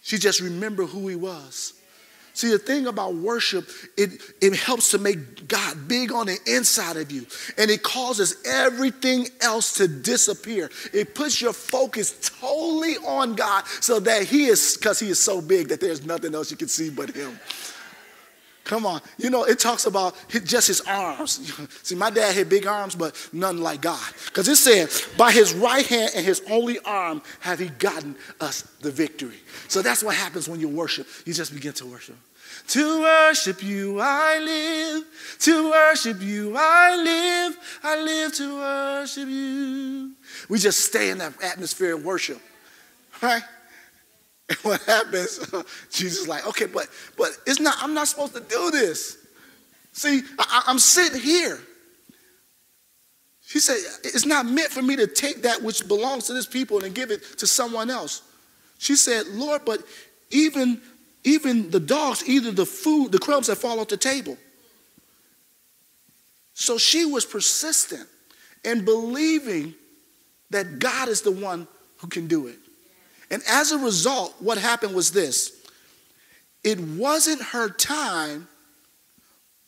She 0.00 0.18
just 0.18 0.40
remembered 0.40 0.88
who 0.88 1.08
he 1.08 1.16
was. 1.16 1.72
See, 2.36 2.50
the 2.50 2.58
thing 2.58 2.86
about 2.86 3.14
worship, 3.14 3.66
it, 3.96 4.20
it 4.42 4.54
helps 4.54 4.90
to 4.90 4.98
make 4.98 5.48
God 5.48 5.88
big 5.88 6.12
on 6.12 6.26
the 6.26 6.38
inside 6.46 6.98
of 6.98 7.10
you. 7.10 7.26
And 7.56 7.70
it 7.70 7.82
causes 7.82 8.36
everything 8.44 9.28
else 9.40 9.72
to 9.76 9.88
disappear. 9.88 10.70
It 10.92 11.14
puts 11.14 11.40
your 11.40 11.54
focus 11.54 12.30
totally 12.38 12.98
on 12.98 13.36
God 13.36 13.64
so 13.80 14.00
that 14.00 14.24
He 14.24 14.48
is, 14.48 14.76
because 14.76 15.00
He 15.00 15.08
is 15.08 15.18
so 15.18 15.40
big 15.40 15.68
that 15.68 15.80
there's 15.80 16.04
nothing 16.04 16.34
else 16.34 16.50
you 16.50 16.58
can 16.58 16.68
see 16.68 16.90
but 16.90 17.08
Him. 17.08 17.40
Come 18.66 18.84
on. 18.84 19.00
You 19.16 19.30
know, 19.30 19.44
it 19.44 19.60
talks 19.60 19.86
about 19.86 20.16
just 20.28 20.66
his 20.66 20.80
arms. 20.82 21.52
See, 21.84 21.94
my 21.94 22.10
dad 22.10 22.34
had 22.34 22.48
big 22.48 22.66
arms, 22.66 22.96
but 22.96 23.14
none 23.32 23.58
like 23.58 23.80
God. 23.80 24.12
Because 24.24 24.48
it 24.48 24.56
said, 24.56 24.90
by 25.16 25.30
his 25.30 25.54
right 25.54 25.86
hand 25.86 26.10
and 26.16 26.26
his 26.26 26.42
only 26.50 26.80
arm 26.80 27.22
have 27.40 27.60
he 27.60 27.68
gotten 27.68 28.16
us 28.40 28.62
the 28.80 28.90
victory. 28.90 29.38
So 29.68 29.82
that's 29.82 30.02
what 30.02 30.16
happens 30.16 30.48
when 30.48 30.58
you 30.58 30.68
worship. 30.68 31.06
You 31.24 31.32
just 31.32 31.54
begin 31.54 31.74
to 31.74 31.86
worship. 31.86 32.16
To 32.68 33.02
worship 33.02 33.62
you 33.62 34.00
I 34.00 34.38
live. 34.40 35.04
To 35.40 35.70
worship 35.70 36.20
you 36.20 36.54
I 36.56 36.96
live. 36.96 37.78
I 37.84 38.02
live 38.02 38.34
to 38.34 38.56
worship 38.56 39.28
you. 39.28 40.12
We 40.48 40.58
just 40.58 40.80
stay 40.80 41.10
in 41.10 41.18
that 41.18 41.40
atmosphere 41.40 41.94
of 41.94 42.04
worship. 42.04 42.40
Right? 43.22 43.42
And 44.48 44.58
what 44.62 44.82
happens? 44.82 45.38
Jesus 45.90 46.22
is 46.22 46.28
like, 46.28 46.46
okay, 46.46 46.66
but 46.66 46.88
but 47.16 47.30
it's 47.46 47.60
not. 47.60 47.76
I'm 47.80 47.94
not 47.94 48.08
supposed 48.08 48.34
to 48.34 48.40
do 48.40 48.70
this. 48.70 49.18
See, 49.92 50.22
I, 50.38 50.64
I'm 50.66 50.78
sitting 50.78 51.20
here. 51.20 51.58
He 53.48 53.60
said, 53.60 53.76
it's 54.02 54.26
not 54.26 54.44
meant 54.44 54.70
for 54.70 54.82
me 54.82 54.96
to 54.96 55.06
take 55.06 55.42
that 55.42 55.62
which 55.62 55.86
belongs 55.86 56.24
to 56.26 56.34
this 56.34 56.46
people 56.46 56.82
and 56.82 56.92
give 56.92 57.12
it 57.12 57.22
to 57.38 57.46
someone 57.46 57.90
else. 57.90 58.22
She 58.78 58.96
said, 58.96 59.28
Lord, 59.28 59.62
but 59.64 59.82
even 60.30 60.80
even 61.24 61.70
the 61.70 61.80
dogs 61.80 62.22
eat 62.28 62.40
the 62.54 62.66
food, 62.66 63.10
the 63.10 63.18
crumbs 63.18 63.48
that 63.48 63.56
fall 63.56 63.80
off 63.80 63.88
the 63.88 63.96
table. 63.96 64.36
So 66.54 66.78
she 66.78 67.04
was 67.04 67.24
persistent 67.24 68.08
in 68.64 68.84
believing 68.84 69.74
that 70.50 70.78
God 70.78 71.08
is 71.08 71.22
the 71.22 71.32
one 71.32 71.66
who 71.98 72.06
can 72.06 72.28
do 72.28 72.46
it. 72.46 72.58
And 73.30 73.42
as 73.48 73.72
a 73.72 73.78
result, 73.78 74.34
what 74.38 74.58
happened 74.58 74.94
was 74.94 75.12
this 75.12 75.52
it 76.62 76.78
wasn't 76.80 77.42
her 77.42 77.68
time, 77.68 78.48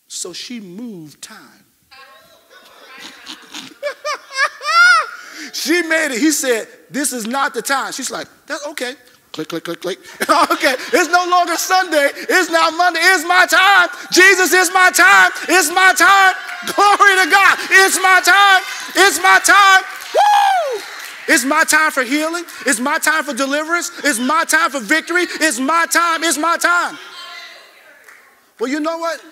so 0.08 0.32
she 0.32 0.60
moved 0.60 1.22
time. 1.22 1.64
she 5.52 5.82
made 5.82 6.12
it. 6.12 6.18
He 6.18 6.32
said, 6.32 6.66
This 6.90 7.12
is 7.12 7.26
not 7.26 7.54
the 7.54 7.62
time. 7.62 7.92
She's 7.92 8.10
like, 8.10 8.26
That's 8.46 8.66
okay. 8.68 8.94
Click, 9.32 9.48
click, 9.48 9.62
click, 9.62 9.80
click. 9.80 9.98
okay, 10.50 10.74
it's 10.92 11.08
no 11.10 11.24
longer 11.30 11.54
Sunday. 11.54 12.08
It's 12.12 12.50
now 12.50 12.70
Monday. 12.70 12.98
It's 13.00 13.24
my 13.24 13.46
time. 13.46 13.88
Jesus, 14.10 14.52
it's 14.52 14.74
my 14.74 14.90
time. 14.90 15.30
It's 15.48 15.70
my 15.70 15.94
time. 15.94 16.34
Glory 16.74 17.14
to 17.22 17.30
God. 17.30 17.58
It's 17.70 17.96
my 18.02 18.20
time. 18.24 18.62
It's 18.96 19.22
my 19.22 19.38
time. 19.44 19.84
Woo! 20.14 20.47
It's 21.28 21.44
my 21.44 21.64
time 21.64 21.90
for 21.90 22.02
healing. 22.02 22.44
It's 22.66 22.80
my 22.80 22.98
time 22.98 23.24
for 23.24 23.34
deliverance. 23.34 23.92
It's 24.02 24.18
my 24.18 24.44
time 24.44 24.70
for 24.70 24.80
victory. 24.80 25.22
It's 25.22 25.60
my 25.60 25.86
time. 25.90 26.24
It's 26.24 26.38
my 26.38 26.56
time. 26.56 26.98
Well, 28.58 28.70
you 28.70 28.80
know 28.80 28.98
what? 28.98 29.24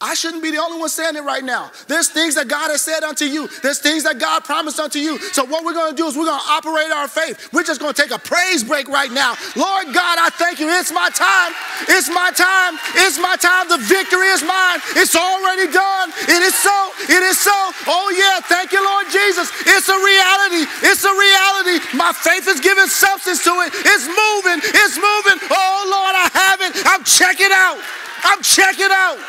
I 0.00 0.14
shouldn't 0.14 0.42
be 0.42 0.50
the 0.50 0.56
only 0.56 0.80
one 0.80 0.88
saying 0.88 1.14
it 1.16 1.24
right 1.28 1.44
now. 1.44 1.70
There's 1.86 2.08
things 2.08 2.34
that 2.40 2.48
God 2.48 2.72
has 2.72 2.80
said 2.80 3.04
unto 3.04 3.28
you. 3.28 3.52
There's 3.60 3.80
things 3.84 4.04
that 4.08 4.18
God 4.18 4.44
promised 4.48 4.80
unto 4.80 4.98
you. 4.98 5.20
So 5.36 5.44
what 5.44 5.60
we're 5.60 5.76
going 5.76 5.92
to 5.92 5.96
do 5.96 6.08
is 6.08 6.16
we're 6.16 6.24
going 6.24 6.40
to 6.40 6.50
operate 6.56 6.88
our 6.88 7.04
faith. 7.06 7.52
We're 7.52 7.68
just 7.68 7.84
going 7.84 7.92
to 7.92 8.00
take 8.00 8.10
a 8.10 8.18
praise 8.18 8.64
break 8.64 8.88
right 8.88 9.12
now. 9.12 9.36
Lord 9.60 9.92
God, 9.92 10.16
I 10.16 10.32
thank 10.32 10.56
you. 10.58 10.72
It's 10.72 10.88
my 10.88 11.12
time. 11.12 11.52
It's 11.84 12.08
my 12.08 12.32
time. 12.32 12.80
It's 12.96 13.20
my 13.20 13.36
time. 13.36 13.68
The 13.68 13.76
victory 13.76 14.32
is 14.32 14.40
mine. 14.40 14.80
It's 14.96 15.12
already 15.12 15.68
done. 15.68 16.16
It 16.32 16.48
is 16.48 16.56
so. 16.56 16.76
It 17.04 17.20
is 17.20 17.36
so. 17.36 17.52
Oh 17.84 18.08
yeah. 18.16 18.40
Thank 18.48 18.72
you, 18.72 18.80
Lord 18.80 19.04
Jesus. 19.12 19.52
It's 19.68 19.92
a 19.92 20.00
reality. 20.00 20.64
It's 20.80 21.04
a 21.04 21.12
reality. 21.12 21.76
My 21.92 22.16
faith 22.16 22.48
is 22.48 22.64
giving 22.64 22.88
substance 22.88 23.44
to 23.44 23.52
it. 23.68 23.76
It's 23.84 24.08
moving. 24.08 24.64
It's 24.64 24.96
moving. 24.96 25.44
Oh 25.52 25.76
Lord, 25.92 26.16
I 26.16 26.26
have 26.32 26.60
it. 26.64 26.72
I'm 26.88 27.04
checking 27.04 27.52
out. 27.52 27.76
I'm 28.24 28.40
checking 28.42 28.88
out. 28.88 29.20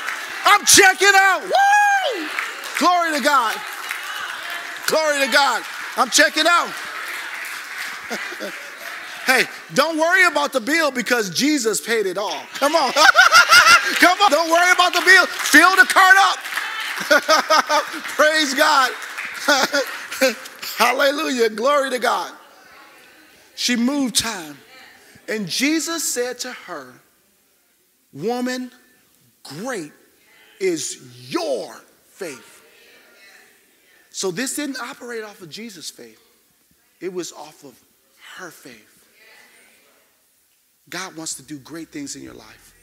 I'm 0.45 0.65
checking 0.65 1.11
out. 1.15 1.41
Woo! 1.43 2.27
Glory 2.79 3.17
to 3.17 3.23
God. 3.23 3.55
Glory 4.87 5.25
to 5.25 5.31
God. 5.31 5.63
I'm 5.97 6.09
checking 6.09 6.45
out. 6.47 6.67
hey, 9.25 9.43
don't 9.73 9.97
worry 9.97 10.25
about 10.25 10.51
the 10.51 10.59
bill 10.59 10.91
because 10.91 11.29
Jesus 11.29 11.79
paid 11.79 12.05
it 12.05 12.17
all. 12.17 12.41
Come 12.55 12.75
on. 12.75 12.91
Come 13.95 14.19
on. 14.21 14.31
Don't 14.31 14.49
worry 14.49 14.71
about 14.71 14.93
the 14.93 15.01
bill. 15.01 15.25
Fill 15.27 15.75
the 15.75 15.85
cart 15.85 16.15
up. 16.19 16.37
Praise 18.17 18.53
God. 18.53 18.91
Hallelujah. 20.77 21.49
Glory 21.49 21.89
to 21.91 21.99
God. 21.99 22.33
She 23.55 23.75
moved 23.75 24.15
time. 24.15 24.57
And 25.27 25.47
Jesus 25.47 26.03
said 26.03 26.39
to 26.39 26.51
her, 26.51 26.93
Woman, 28.11 28.71
great 29.43 29.91
is 30.61 31.31
your 31.31 31.73
faith. 32.09 32.61
So 34.11 34.29
this 34.29 34.55
didn't 34.55 34.79
operate 34.79 35.23
off 35.23 35.41
of 35.41 35.49
Jesus' 35.49 35.89
faith, 35.89 36.21
it 36.99 37.11
was 37.11 37.31
off 37.31 37.63
of 37.63 37.79
her 38.37 38.51
faith. 38.51 38.87
God 40.89 41.15
wants 41.15 41.35
to 41.35 41.43
do 41.43 41.57
great 41.57 41.89
things 41.89 42.15
in 42.15 42.21
your 42.21 42.33
life. 42.33 42.75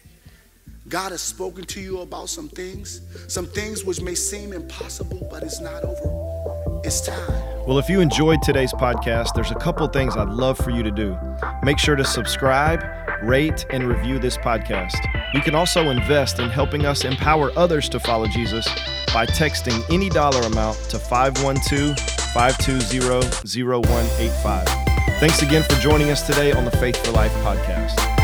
God 0.89 1.13
has 1.13 1.21
spoken 1.21 1.65
to 1.65 1.81
you 1.81 2.01
about 2.01 2.31
some 2.31 2.49
things, 2.49 3.03
some 3.29 3.47
things 3.47 3.85
which 3.85 4.01
may 4.01 4.15
seem 4.15 4.55
impossible, 4.55 5.29
but 5.31 5.43
it's 5.43 5.61
not 5.61 5.85
over. 5.85 6.81
It's 6.85 7.07
time. 7.07 7.67
Well, 7.67 7.79
if 7.79 7.91
you 7.91 8.01
enjoyed 8.01 8.41
today's 8.41 8.73
podcast, 8.73 9.35
there's 9.35 9.51
a 9.51 9.57
couple 9.57 9.87
things 9.89 10.17
I'd 10.17 10.31
love 10.31 10.57
for 10.57 10.71
you 10.71 10.83
to 10.83 10.91
do. 10.91 11.19
Make 11.63 11.79
sure 11.79 11.97
to 11.97 12.05
subscribe, 12.05 12.83
rate, 13.23 13.67
and 13.71 13.89
review 13.89 14.19
this 14.19 14.37
podcast. 14.37 14.97
You 15.35 15.41
can 15.41 15.55
also 15.55 15.91
invest 15.91 16.39
in 16.39 16.49
helping 16.49 16.87
us 16.87 17.05
empower 17.05 17.51
others 17.57 17.89
to 17.91 18.01
follow 18.01 18.27
Jesus 18.27 18.67
by 19.13 19.27
texting 19.27 19.83
any 19.93 20.09
dollar 20.09 20.41
amount 20.43 20.77
to 20.91 20.99
512 20.99 21.99
520 22.33 23.65
0185. 23.65 24.65
Thanks 25.21 25.43
again 25.43 25.63
for 25.65 25.75
joining 25.81 26.11
us 26.11 26.27
today 26.27 26.53
on 26.53 26.65
the 26.65 26.71
Faith 26.71 27.05
for 27.05 27.13
Life 27.13 27.33
podcast. 27.45 28.18